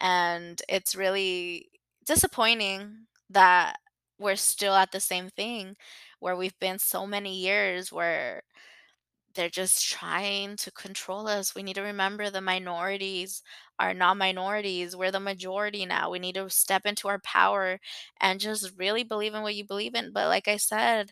and 0.00 0.60
it's 0.68 0.96
really 0.96 1.68
disappointing 2.06 3.06
that 3.30 3.76
we're 4.18 4.36
still 4.36 4.74
at 4.74 4.92
the 4.92 5.00
same 5.00 5.28
thing 5.30 5.76
where 6.20 6.36
we've 6.36 6.58
been 6.60 6.78
so 6.78 7.06
many 7.06 7.34
years 7.36 7.92
where 7.92 8.42
they're 9.34 9.48
just 9.50 9.88
trying 9.90 10.56
to 10.56 10.70
control 10.70 11.26
us. 11.26 11.54
We 11.56 11.64
need 11.64 11.74
to 11.74 11.82
remember 11.82 12.30
the 12.30 12.40
minorities 12.40 13.42
are 13.80 13.92
not 13.92 14.16
minorities. 14.16 14.94
We're 14.94 15.10
the 15.10 15.18
majority 15.18 15.84
now. 15.86 16.10
We 16.10 16.20
need 16.20 16.36
to 16.36 16.48
step 16.50 16.86
into 16.86 17.08
our 17.08 17.18
power 17.18 17.80
and 18.20 18.38
just 18.38 18.72
really 18.78 19.02
believe 19.02 19.34
in 19.34 19.42
what 19.42 19.56
you 19.56 19.64
believe 19.64 19.96
in. 19.96 20.12
But 20.12 20.28
like 20.28 20.46
I 20.46 20.56
said, 20.56 21.10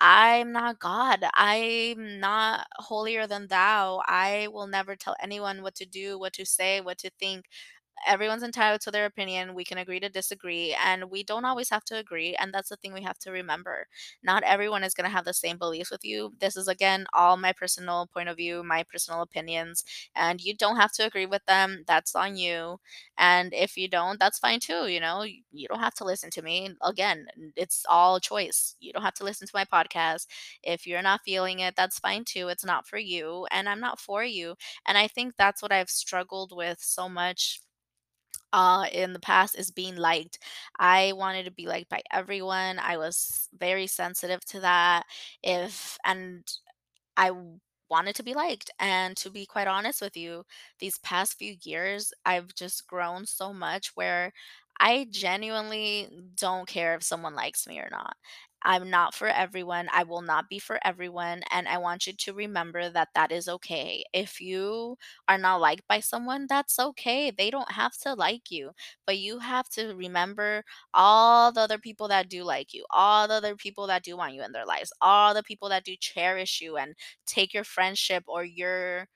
I'm 0.00 0.52
not 0.52 0.78
God. 0.78 1.24
I'm 1.34 2.20
not 2.20 2.66
holier 2.76 3.26
than 3.26 3.48
thou. 3.48 4.02
I 4.06 4.48
will 4.52 4.66
never 4.68 4.94
tell 4.96 5.16
anyone 5.20 5.62
what 5.62 5.74
to 5.76 5.86
do, 5.86 6.18
what 6.18 6.32
to 6.34 6.46
say, 6.46 6.80
what 6.80 6.98
to 6.98 7.10
think 7.18 7.46
everyone's 8.06 8.42
entitled 8.42 8.80
to 8.82 8.90
their 8.90 9.06
opinion. 9.06 9.54
We 9.54 9.64
can 9.64 9.78
agree 9.78 10.00
to 10.00 10.08
disagree, 10.08 10.74
and 10.82 11.10
we 11.10 11.22
don't 11.22 11.44
always 11.44 11.70
have 11.70 11.84
to 11.86 11.96
agree. 11.96 12.34
And 12.36 12.52
that's 12.52 12.68
the 12.68 12.76
thing 12.76 12.92
we 12.92 13.02
have 13.02 13.18
to 13.20 13.30
remember. 13.30 13.86
Not 14.22 14.42
everyone 14.42 14.84
is 14.84 14.94
going 14.94 15.04
to 15.08 15.14
have 15.14 15.24
the 15.24 15.34
same 15.34 15.58
beliefs 15.58 15.90
with 15.90 16.04
you. 16.04 16.32
This 16.40 16.56
is, 16.56 16.68
again, 16.68 17.06
all 17.12 17.36
my 17.36 17.52
personal 17.52 18.06
point 18.12 18.28
of 18.28 18.36
view, 18.36 18.62
my 18.62 18.84
personal 18.84 19.22
opinions, 19.22 19.84
and 20.14 20.40
you 20.40 20.54
don't 20.56 20.76
have 20.76 20.92
to 20.92 21.06
agree 21.06 21.26
with 21.26 21.44
them. 21.46 21.84
That's 21.86 22.14
on 22.14 22.36
you. 22.36 22.80
And 23.16 23.52
if 23.52 23.76
you 23.76 23.88
don't, 23.88 24.18
that's 24.20 24.38
fine 24.38 24.60
too. 24.60 24.86
You 24.86 25.00
know, 25.00 25.22
you 25.24 25.68
don't 25.68 25.80
have 25.80 25.94
to 25.96 26.04
listen 26.04 26.30
to 26.30 26.42
me. 26.42 26.70
Again, 26.82 27.26
it's 27.56 27.84
all 27.88 28.20
choice. 28.20 28.76
You 28.80 28.92
don't 28.92 29.02
have 29.02 29.14
to 29.14 29.24
listen 29.24 29.46
to 29.46 29.52
my 29.54 29.64
podcast. 29.64 30.26
If 30.62 30.86
you're 30.86 31.02
not 31.02 31.22
feeling 31.24 31.60
it, 31.60 31.74
that's 31.76 31.98
fine 31.98 32.24
too. 32.24 32.48
It's 32.48 32.64
not 32.64 32.86
for 32.86 32.98
you, 32.98 33.46
and 33.50 33.68
I'm 33.68 33.80
not 33.80 34.00
for 34.00 34.24
you. 34.24 34.54
And 34.86 34.96
I 34.98 35.08
think 35.08 35.34
that's 35.36 35.62
what 35.62 35.72
I've 35.72 35.90
struggled 35.90 36.52
with 36.54 36.78
so 36.80 37.08
much 37.08 37.60
uh 38.52 38.86
in 38.92 39.12
the 39.12 39.20
past 39.20 39.56
is 39.58 39.70
being 39.70 39.96
liked. 39.96 40.38
I 40.78 41.12
wanted 41.14 41.44
to 41.44 41.50
be 41.50 41.66
liked 41.66 41.88
by 41.90 42.02
everyone. 42.12 42.78
I 42.78 42.96
was 42.96 43.48
very 43.58 43.86
sensitive 43.86 44.44
to 44.46 44.60
that. 44.60 45.04
If 45.42 45.98
and 46.04 46.44
I 47.16 47.32
wanted 47.90 48.14
to 48.16 48.22
be 48.22 48.34
liked. 48.34 48.70
And 48.78 49.16
to 49.18 49.30
be 49.30 49.46
quite 49.46 49.66
honest 49.68 50.00
with 50.00 50.16
you, 50.16 50.44
these 50.78 50.98
past 50.98 51.38
few 51.38 51.56
years, 51.62 52.12
I've 52.24 52.54
just 52.54 52.86
grown 52.86 53.26
so 53.26 53.52
much 53.52 53.92
where 53.94 54.32
I 54.80 55.06
genuinely 55.10 56.08
don't 56.36 56.68
care 56.68 56.94
if 56.94 57.02
someone 57.02 57.34
likes 57.34 57.66
me 57.66 57.78
or 57.80 57.88
not. 57.90 58.16
I'm 58.62 58.90
not 58.90 59.14
for 59.14 59.28
everyone. 59.28 59.88
I 59.92 60.02
will 60.02 60.22
not 60.22 60.48
be 60.48 60.58
for 60.58 60.78
everyone. 60.84 61.42
And 61.50 61.68
I 61.68 61.78
want 61.78 62.06
you 62.06 62.12
to 62.12 62.32
remember 62.34 62.90
that 62.90 63.08
that 63.14 63.30
is 63.32 63.48
okay. 63.48 64.04
If 64.12 64.40
you 64.40 64.98
are 65.28 65.38
not 65.38 65.60
liked 65.60 65.86
by 65.88 66.00
someone, 66.00 66.46
that's 66.48 66.78
okay. 66.78 67.30
They 67.30 67.50
don't 67.50 67.72
have 67.72 67.96
to 67.98 68.14
like 68.14 68.50
you, 68.50 68.72
but 69.06 69.18
you 69.18 69.38
have 69.40 69.68
to 69.70 69.94
remember 69.94 70.64
all 70.92 71.52
the 71.52 71.60
other 71.60 71.78
people 71.78 72.08
that 72.08 72.28
do 72.28 72.42
like 72.44 72.74
you, 72.74 72.84
all 72.90 73.28
the 73.28 73.34
other 73.34 73.56
people 73.56 73.86
that 73.86 74.02
do 74.02 74.16
want 74.16 74.34
you 74.34 74.42
in 74.42 74.52
their 74.52 74.66
lives, 74.66 74.92
all 75.00 75.34
the 75.34 75.42
people 75.42 75.68
that 75.70 75.84
do 75.84 75.94
cherish 75.98 76.60
you 76.60 76.76
and 76.76 76.94
take 77.26 77.54
your 77.54 77.64
friendship 77.64 78.24
or 78.26 78.44
your 78.44 79.08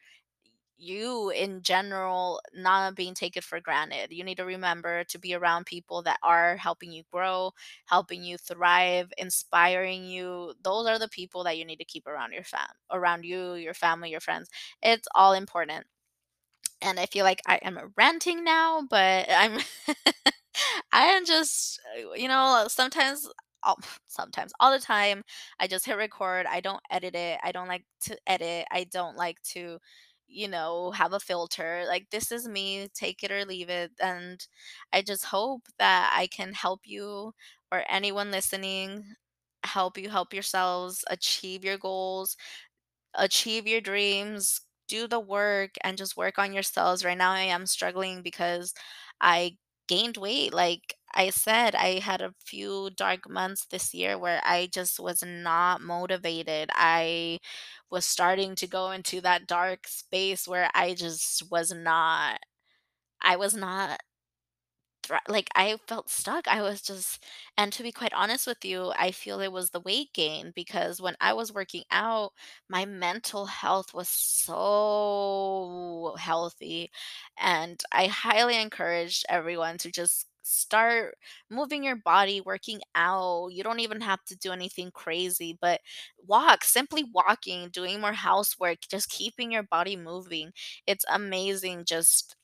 you 0.82 1.30
in 1.30 1.62
general 1.62 2.40
not 2.54 2.94
being 2.96 3.14
taken 3.14 3.42
for 3.42 3.60
granted. 3.60 4.12
You 4.12 4.24
need 4.24 4.36
to 4.38 4.44
remember 4.44 5.04
to 5.04 5.18
be 5.18 5.34
around 5.34 5.66
people 5.66 6.02
that 6.02 6.18
are 6.22 6.56
helping 6.56 6.92
you 6.92 7.04
grow, 7.12 7.52
helping 7.86 8.22
you 8.24 8.38
thrive, 8.38 9.12
inspiring 9.18 10.04
you. 10.06 10.54
Those 10.62 10.86
are 10.88 10.98
the 10.98 11.08
people 11.08 11.44
that 11.44 11.58
you 11.58 11.64
need 11.64 11.78
to 11.78 11.84
keep 11.84 12.06
around 12.06 12.32
your 12.32 12.44
fam 12.44 12.68
around 12.90 13.24
you, 13.24 13.54
your 13.54 13.74
family, 13.74 14.10
your 14.10 14.20
friends. 14.20 14.48
It's 14.82 15.08
all 15.14 15.32
important 15.32 15.86
and 16.80 16.98
I 16.98 17.06
feel 17.06 17.24
like 17.24 17.40
I 17.46 17.56
am 17.62 17.78
ranting 17.96 18.44
now, 18.44 18.82
but 18.88 19.26
I'm 19.30 19.58
I 20.92 21.04
am 21.06 21.24
just 21.24 21.80
uh, 21.98 22.14
you 22.14 22.28
know, 22.28 22.66
sometimes 22.68 23.28
all, 23.62 23.78
sometimes 24.08 24.52
all 24.60 24.72
the 24.72 24.80
time 24.84 25.22
I 25.60 25.66
just 25.66 25.86
hit 25.86 25.96
record. 25.96 26.46
I 26.46 26.60
don't 26.60 26.80
edit 26.90 27.14
it. 27.14 27.38
I 27.42 27.52
don't 27.52 27.68
like 27.68 27.84
to 28.02 28.16
edit. 28.26 28.66
I 28.70 28.84
don't 28.84 29.16
like 29.16 29.40
to 29.54 29.78
you 30.32 30.48
know, 30.48 30.92
have 30.92 31.12
a 31.12 31.20
filter. 31.20 31.84
Like 31.88 32.08
this 32.10 32.32
is 32.32 32.48
me, 32.48 32.88
take 32.94 33.22
it 33.22 33.32
or 33.32 33.44
leave 33.44 33.68
it. 33.70 33.92
And 34.00 34.44
I 34.92 35.02
just 35.02 35.26
hope 35.26 35.62
that 35.78 36.12
I 36.16 36.26
can 36.28 36.52
help 36.54 36.82
you 36.84 37.34
or 37.72 37.84
anyone 37.88 38.30
listening 38.30 39.04
help 39.64 39.96
you 39.98 40.10
help 40.10 40.34
yourselves 40.34 41.04
achieve 41.08 41.64
your 41.64 41.78
goals 41.78 42.36
achieve 43.14 43.66
your 43.66 43.80
dreams, 43.80 44.60
do 44.88 45.06
the 45.06 45.20
work, 45.20 45.70
and 45.84 45.96
just 45.98 46.16
work 46.16 46.38
on 46.38 46.52
yourselves. 46.52 47.04
Right 47.04 47.16
now, 47.18 47.32
I 47.32 47.40
am 47.42 47.66
struggling 47.66 48.22
because 48.22 48.74
I 49.20 49.56
gained 49.92 50.16
weight. 50.16 50.52
Like 50.54 50.94
I 51.14 51.30
said, 51.30 51.74
I 51.74 51.98
had 52.00 52.20
a 52.22 52.34
few 52.44 52.90
dark 52.96 53.28
months 53.28 53.66
this 53.70 53.94
year 53.94 54.18
where 54.18 54.40
I 54.44 54.68
just 54.72 54.98
was 55.00 55.22
not 55.26 55.80
motivated. 55.82 56.70
I 56.74 57.38
was 57.90 58.04
starting 58.06 58.54
to 58.56 58.66
go 58.66 58.90
into 58.92 59.20
that 59.22 59.46
dark 59.46 59.86
space 59.88 60.48
where 60.48 60.70
I 60.74 60.94
just 60.94 61.50
was 61.50 61.72
not. 61.72 62.40
I 63.22 63.36
was 63.36 63.54
not 63.54 64.00
thri 65.02 65.18
like, 65.28 65.48
I 65.54 65.78
felt 65.88 66.08
stuck, 66.10 66.46
I 66.48 66.62
was 66.62 66.82
just 66.82 67.24
and 67.58 67.72
to 67.72 67.82
be 67.82 67.92
quite 67.92 68.12
honest 68.14 68.46
with 68.46 68.64
you, 68.64 68.92
I 68.98 69.10
feel 69.12 69.40
it 69.40 69.52
was 69.52 69.70
the 69.70 69.80
weight 69.80 70.12
gain 70.14 70.52
because 70.54 71.00
when 71.00 71.16
I 71.20 71.32
was 71.34 71.52
working 71.52 71.84
out, 71.90 72.32
my 72.68 72.84
mental 72.86 73.46
health 73.46 73.92
was 73.94 74.08
so 74.08 76.14
healthy, 76.18 76.90
and 77.38 77.80
I 77.92 78.06
highly 78.06 78.56
encourage 78.60 79.24
everyone 79.28 79.78
to 79.78 79.90
just 79.90 80.26
start 80.44 81.14
moving 81.50 81.84
your 81.84 81.96
body, 81.96 82.40
working 82.40 82.80
out. 82.94 83.48
You 83.52 83.62
don't 83.62 83.80
even 83.80 84.00
have 84.00 84.24
to 84.26 84.36
do 84.36 84.50
anything 84.52 84.90
crazy, 84.92 85.56
but 85.60 85.80
walk, 86.26 86.64
simply 86.64 87.04
walking, 87.14 87.68
doing 87.70 88.00
more 88.00 88.12
housework, 88.12 88.78
just 88.90 89.08
keeping 89.10 89.52
your 89.52 89.62
body 89.64 89.96
moving. 89.96 90.52
It's 90.86 91.04
amazing 91.12 91.84
just 91.86 92.36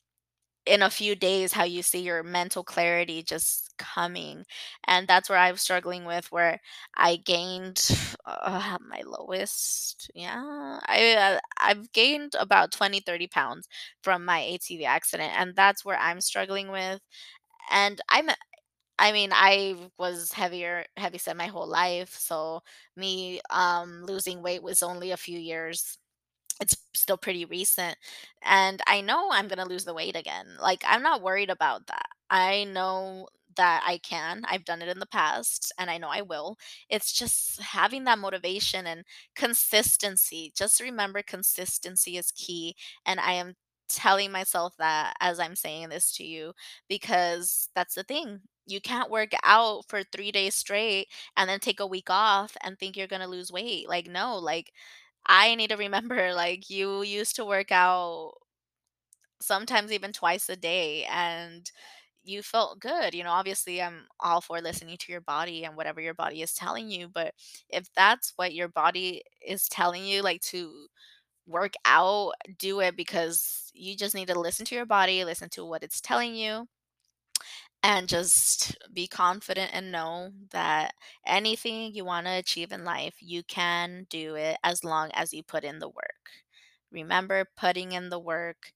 in 0.69 0.81
a 0.83 0.89
few 0.89 1.15
days 1.15 1.53
how 1.53 1.63
you 1.63 1.81
see 1.83 1.99
your 2.01 2.23
mental 2.23 2.63
clarity 2.63 3.23
just 3.23 3.73
coming 3.77 4.45
and 4.87 5.07
that's 5.07 5.29
where 5.29 5.39
i'm 5.39 5.57
struggling 5.57 6.05
with 6.05 6.31
where 6.31 6.59
i 6.97 7.15
gained 7.17 7.89
uh, 8.25 8.77
my 8.89 9.01
lowest 9.05 10.11
yeah 10.15 10.79
i 10.87 11.13
uh, 11.15 11.39
i've 11.61 11.91
gained 11.93 12.33
about 12.39 12.71
20 12.71 12.99
30 13.01 13.27
pounds 13.27 13.67
from 14.03 14.25
my 14.25 14.41
atv 14.41 14.85
accident 14.85 15.33
and 15.37 15.55
that's 15.55 15.85
where 15.85 15.97
i'm 15.99 16.21
struggling 16.21 16.69
with 16.71 16.99
and 17.71 18.01
i'm 18.09 18.29
i 18.99 19.11
mean 19.11 19.31
i 19.33 19.75
was 19.97 20.31
heavier 20.33 20.85
heavy 20.97 21.17
set 21.17 21.37
my 21.37 21.47
whole 21.47 21.67
life 21.67 22.15
so 22.17 22.61
me 22.95 23.41
um 23.51 24.03
losing 24.05 24.41
weight 24.43 24.63
was 24.63 24.83
only 24.83 25.11
a 25.11 25.17
few 25.17 25.39
years 25.39 25.97
it's 26.59 26.77
still 26.93 27.17
pretty 27.17 27.45
recent, 27.45 27.97
and 28.43 28.81
I 28.87 29.01
know 29.01 29.29
I'm 29.31 29.47
gonna 29.47 29.65
lose 29.65 29.85
the 29.85 29.93
weight 29.93 30.15
again. 30.15 30.45
Like, 30.61 30.83
I'm 30.87 31.01
not 31.03 31.21
worried 31.21 31.49
about 31.49 31.87
that. 31.87 32.07
I 32.29 32.63
know 32.65 33.27
that 33.55 33.83
I 33.85 33.97
can. 33.99 34.43
I've 34.47 34.65
done 34.65 34.81
it 34.81 34.89
in 34.89 34.99
the 34.99 35.05
past, 35.07 35.71
and 35.77 35.89
I 35.89 35.97
know 35.97 36.09
I 36.09 36.21
will. 36.21 36.57
It's 36.89 37.11
just 37.13 37.61
having 37.61 38.03
that 38.05 38.19
motivation 38.19 38.85
and 38.87 39.03
consistency. 39.35 40.51
Just 40.55 40.79
remember 40.81 41.21
consistency 41.23 42.17
is 42.17 42.31
key, 42.31 42.75
and 43.05 43.19
I 43.19 43.33
am 43.33 43.55
telling 43.89 44.31
myself 44.31 44.75
that 44.77 45.13
as 45.19 45.39
I'm 45.39 45.55
saying 45.55 45.89
this 45.89 46.11
to 46.17 46.23
you 46.23 46.53
because 46.87 47.69
that's 47.75 47.95
the 47.95 48.03
thing. 48.03 48.41
You 48.67 48.79
can't 48.81 49.09
work 49.09 49.31
out 49.43 49.85
for 49.89 50.03
3 50.03 50.31
days 50.31 50.53
straight 50.55 51.07
and 51.35 51.49
then 51.49 51.59
take 51.59 51.79
a 51.79 51.87
week 51.87 52.07
off 52.09 52.55
and 52.63 52.77
think 52.77 52.95
you're 52.95 53.07
gonna 53.07 53.27
lose 53.27 53.51
weight. 53.51 53.89
Like, 53.89 54.07
no, 54.07 54.37
like 54.37 54.71
I 55.25 55.55
need 55.55 55.69
to 55.69 55.77
remember, 55.77 56.33
like, 56.33 56.69
you 56.69 57.01
used 57.03 57.35
to 57.37 57.45
work 57.45 57.71
out 57.71 58.33
sometimes 59.41 59.91
even 59.91 60.11
twice 60.13 60.49
a 60.49 60.55
day 60.55 61.05
and 61.09 61.71
you 62.23 62.43
felt 62.43 62.79
good. 62.79 63.13
You 63.13 63.23
know, 63.23 63.31
obviously, 63.31 63.81
I'm 63.81 64.05
all 64.19 64.41
for 64.41 64.61
listening 64.61 64.97
to 64.97 65.11
your 65.11 65.21
body 65.21 65.63
and 65.65 65.75
whatever 65.75 66.01
your 66.01 66.13
body 66.13 66.41
is 66.41 66.53
telling 66.53 66.89
you. 66.91 67.07
But 67.07 67.33
if 67.69 67.87
that's 67.95 68.33
what 68.35 68.53
your 68.53 68.67
body 68.67 69.23
is 69.45 69.67
telling 69.69 70.05
you, 70.05 70.21
like 70.21 70.41
to 70.43 70.87
work 71.47 71.73
out, 71.85 72.33
do 72.59 72.81
it 72.81 72.95
because 72.97 73.71
you 73.75 73.95
just 73.97 74.15
need 74.15 74.29
to 74.29 74.39
listen 74.39 74.65
to 74.67 74.75
your 74.75 74.85
body, 74.87 75.23
listen 75.25 75.49
to 75.51 75.65
what 75.65 75.83
it's 75.83 76.01
telling 76.01 76.35
you, 76.35 76.67
and 77.83 78.07
just 78.09 78.77
be 78.93 79.07
confident 79.07 79.71
and 79.73 79.91
know 79.91 80.31
that 80.51 80.93
anything 81.25 81.93
you 81.93 82.03
want 82.05 82.25
to 82.27 82.33
achieve 82.33 82.71
in 82.71 82.83
life, 82.83 83.15
you 83.19 83.43
can 83.43 84.05
do 84.09 84.35
it 84.35 84.57
as 84.63 84.83
long 84.83 85.11
as 85.13 85.33
you 85.33 85.43
put 85.43 85.63
in 85.63 85.79
the 85.79 85.89
work. 85.89 86.29
Remember, 86.91 87.45
putting 87.55 87.91
in 87.93 88.09
the 88.09 88.19
work 88.19 88.73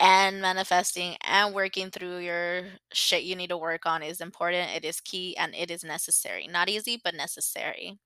and 0.00 0.40
manifesting 0.40 1.16
and 1.26 1.54
working 1.54 1.90
through 1.90 2.18
your 2.18 2.64
shit 2.92 3.22
you 3.24 3.36
need 3.36 3.50
to 3.50 3.58
work 3.58 3.86
on 3.86 4.02
is 4.02 4.20
important. 4.20 4.70
It 4.74 4.84
is 4.84 5.00
key 5.00 5.36
and 5.36 5.54
it 5.54 5.70
is 5.70 5.84
necessary. 5.84 6.46
Not 6.50 6.68
easy, 6.70 7.00
but 7.02 7.14
necessary. 7.14 7.98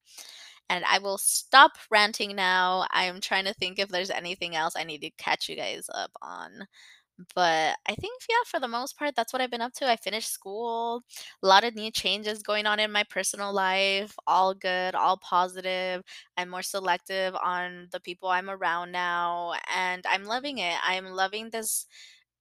And 0.69 0.85
I 0.91 0.99
will 0.99 1.19
stop 1.19 1.73
ranting 1.91 2.37
now. 2.37 2.87
I 2.91 3.05
am 3.05 3.21
trying 3.21 3.45
to 3.47 3.55
think 3.55 3.79
if 3.79 3.89
there's 3.89 4.11
anything 4.11 4.57
else 4.57 4.75
I 4.77 4.85
need 4.85 5.03
to 5.03 5.11
catch 5.19 5.49
you 5.49 5.57
guys 5.57 5.87
up 5.95 6.11
on. 6.23 6.67
But 7.35 7.77
I 7.87 7.95
think, 7.95 8.23
yeah, 8.29 8.43
for 8.47 8.59
the 8.59 8.67
most 8.67 8.99
part, 8.99 9.15
that's 9.15 9.33
what 9.33 9.41
I've 9.41 9.51
been 9.51 9.61
up 9.61 9.73
to. 9.75 9.89
I 9.89 9.95
finished 9.97 10.33
school, 10.33 11.05
a 11.43 11.47
lot 11.47 11.62
of 11.62 11.77
new 11.77 11.91
changes 11.93 12.43
going 12.43 12.67
on 12.67 12.81
in 12.81 12.91
my 12.91 13.05
personal 13.05 13.53
life, 13.53 14.17
all 14.27 14.53
good, 14.53 14.97
all 14.97 15.17
positive. 15.19 16.03
I'm 16.37 16.49
more 16.51 16.62
selective 16.62 17.37
on 17.37 17.89
the 17.93 18.01
people 18.01 18.29
I'm 18.31 18.51
around 18.51 18.91
now, 18.91 19.55
and 19.75 20.05
I'm 20.09 20.25
loving 20.25 20.59
it. 20.59 20.75
I'm 20.85 21.07
loving 21.07 21.51
this 21.51 21.87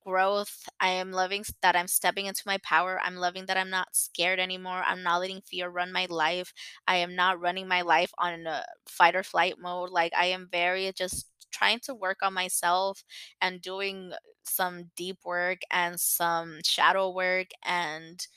growth. 0.06 0.68
I 0.82 0.90
am 0.90 1.12
loving 1.12 1.46
that 1.62 1.76
I'm 1.78 1.88
stepping 1.88 2.26
into 2.26 2.44
my 2.46 2.58
power. 2.64 3.00
I'm 3.04 3.16
loving 3.16 3.46
that 3.46 3.58
I'm 3.58 3.70
not 3.70 3.96
scared 3.96 4.40
anymore. 4.40 4.84
I'm 4.86 5.02
not 5.02 5.20
letting 5.22 5.42
fear 5.42 5.70
run 5.70 5.94
my 5.94 6.08
life. 6.10 6.54
I 6.88 6.98
am 6.98 7.16
not 7.16 7.40
running 7.40 7.68
my 7.70 7.82
life 7.84 8.12
on 8.18 8.46
a 8.46 8.66
fight 8.86 9.16
or 9.16 9.24
flight 9.24 9.56
mode. 9.60 9.92
Like 9.92 10.12
I 10.18 10.26
am 10.26 10.50
very 10.52 10.92
just 10.94 11.28
trying 11.54 11.80
to 11.82 11.96
work 11.96 12.20
on 12.24 12.34
myself 12.34 13.04
and 13.42 13.62
doing 13.62 14.14
some 14.46 14.92
deep 14.96 15.20
work 15.26 15.60
and 15.72 16.00
some 16.00 16.60
shadow 16.66 17.10
work 17.12 17.48
and 17.64 18.28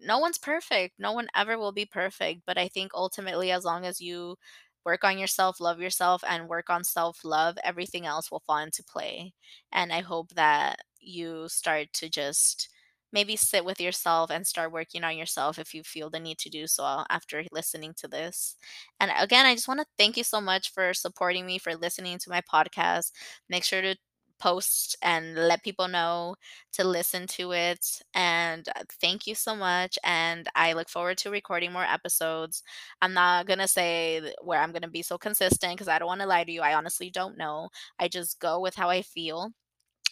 no 0.00 0.18
one's 0.18 0.38
perfect. 0.38 0.94
No 0.98 1.12
one 1.12 1.28
ever 1.34 1.58
will 1.58 1.72
be 1.72 1.86
perfect, 1.86 2.42
but 2.46 2.58
I 2.58 2.68
think 2.68 2.92
ultimately 2.94 3.50
as 3.50 3.64
long 3.64 3.84
as 3.86 4.00
you 4.00 4.36
work 4.84 5.04
on 5.04 5.18
yourself, 5.18 5.60
love 5.60 5.80
yourself 5.80 6.22
and 6.28 6.48
work 6.48 6.68
on 6.68 6.84
self-love, 6.84 7.56
everything 7.64 8.04
else 8.06 8.30
will 8.30 8.42
fall 8.46 8.58
into 8.58 8.82
play. 8.84 9.32
And 9.72 9.92
I 9.92 10.00
hope 10.00 10.30
that 10.34 10.80
you 11.00 11.48
start 11.48 11.88
to 11.94 12.08
just 12.10 12.68
maybe 13.14 13.36
sit 13.36 13.64
with 13.64 13.80
yourself 13.80 14.30
and 14.30 14.46
start 14.46 14.72
working 14.72 15.04
on 15.04 15.16
yourself 15.16 15.58
if 15.58 15.74
you 15.74 15.82
feel 15.84 16.10
the 16.10 16.20
need 16.20 16.38
to 16.40 16.50
do 16.50 16.66
so 16.66 17.04
after 17.10 17.44
listening 17.52 17.94
to 17.98 18.08
this. 18.08 18.56
And 19.00 19.12
again, 19.18 19.46
I 19.46 19.54
just 19.54 19.68
want 19.68 19.80
to 19.80 19.86
thank 19.98 20.18
you 20.18 20.24
so 20.24 20.40
much 20.40 20.72
for 20.72 20.92
supporting 20.94 21.46
me, 21.46 21.58
for 21.58 21.74
listening 21.76 22.18
to 22.18 22.30
my 22.30 22.42
podcast. 22.42 23.12
Make 23.48 23.64
sure 23.64 23.82
to 23.82 23.96
post 24.40 24.96
and 25.02 25.36
let 25.36 25.62
people 25.62 25.88
know 25.88 26.34
to 26.72 26.84
listen 26.84 27.26
to 27.26 27.52
it. 27.52 27.86
And 28.14 28.68
uh, 28.68 28.82
thank 29.00 29.26
you 29.26 29.34
so 29.34 29.54
much. 29.56 29.98
And 30.04 30.48
I 30.54 30.72
look 30.74 30.88
forward 30.88 31.18
to 31.18 31.30
recording 31.30 31.72
more 31.72 31.84
episodes. 31.84 32.62
I'm 33.00 33.14
not 33.14 33.46
going 33.46 33.60
to 33.60 33.68
say 33.68 34.32
where 34.42 34.60
I'm 34.60 34.72
going 34.72 34.82
to 34.82 34.88
be 34.90 35.02
so 35.02 35.18
consistent 35.18 35.74
because 35.74 35.88
I 35.88 35.98
don't 35.98 36.08
want 36.08 36.20
to 36.22 36.26
lie 36.26 36.44
to 36.44 36.52
you. 36.52 36.62
I 36.62 36.74
honestly 36.74 37.10
don't 37.10 37.38
know. 37.38 37.68
I 37.98 38.08
just 38.08 38.40
go 38.40 38.60
with 38.60 38.74
how 38.74 38.90
I 38.90 39.02
feel 39.02 39.52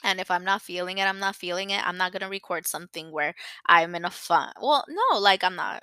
and 0.05 0.20
if 0.20 0.30
I'm 0.30 0.44
not 0.44 0.62
feeling 0.62 0.98
it, 0.98 1.05
I'm 1.05 1.18
not 1.20 1.36
feeling 1.36 1.70
it. 1.70 1.86
I'm 1.86 1.96
not 1.96 2.12
gonna 2.12 2.28
record 2.28 2.66
something 2.66 3.11
where 3.12 3.34
I'm 3.66 3.94
in 3.94 4.05
a 4.05 4.11
fun 4.11 4.53
well, 4.61 4.84
no, 4.88 5.18
like, 5.18 5.44
I'm 5.44 5.57
not 5.57 5.82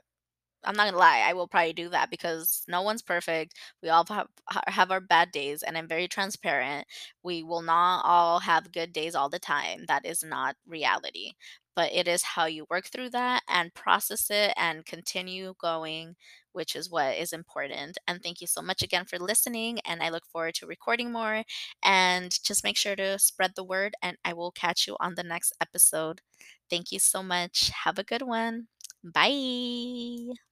I'm 0.66 0.76
not 0.76 0.86
gonna 0.88 0.98
lie, 0.98 1.20
I 1.28 1.34
will 1.34 1.48
probably 1.48 1.74
do 1.74 1.90
that 1.90 2.10
because 2.12 2.64
no 2.68 2.82
one's 2.82 3.02
perfect. 3.02 3.56
We 3.82 3.90
all 3.90 4.06
have 4.10 4.28
have 4.68 4.92
our 4.92 5.00
bad 5.02 5.32
days, 5.32 5.64
and 5.64 5.78
I'm 5.78 5.88
very 5.88 6.08
transparent. 6.08 6.88
We 7.24 7.44
will 7.44 7.62
not 7.62 8.02
all 8.06 8.40
have 8.42 8.72
good 8.74 8.92
days 8.94 9.16
all 9.16 9.30
the 9.30 9.40
time. 9.40 9.86
That 9.88 10.06
is 10.06 10.24
not 10.24 10.56
reality. 10.68 11.34
But 11.80 11.94
it 11.94 12.08
is 12.08 12.24
how 12.36 12.46
you 12.46 12.66
work 12.70 12.88
through 12.88 13.12
that 13.12 13.44
and 13.48 13.74
process 13.74 14.30
it 14.30 14.54
and 14.58 14.86
continue 14.86 15.54
going, 15.60 16.16
which 16.52 16.76
is 16.76 16.90
what 16.90 17.16
is 17.18 17.32
important. 17.34 17.98
And 18.08 18.22
thank 18.22 18.42
you 18.42 18.48
so 18.48 18.62
much 18.62 18.82
again 18.82 19.06
for 19.06 19.18
listening. 19.20 19.80
And 19.86 20.04
I 20.04 20.10
look 20.10 20.26
forward 20.26 20.56
to 20.56 20.68
recording 20.68 21.12
more. 21.12 21.44
And 21.84 22.38
just 22.44 22.64
make 22.64 22.78
sure 22.78 22.96
to 22.96 23.20
spread 23.20 23.54
the 23.56 23.64
word, 23.64 23.94
and 24.02 24.18
I 24.26 24.34
will 24.34 24.52
catch 24.52 24.88
you 24.88 24.98
on 25.00 25.16
the 25.16 25.24
next 25.24 25.54
episode. 25.62 26.22
Thank 26.70 26.92
you 26.92 27.00
so 27.00 27.24
much. 27.24 27.72
Have 27.86 27.98
a 28.00 28.04
good 28.04 28.24
one. 28.24 28.68
Bye. 29.04 30.49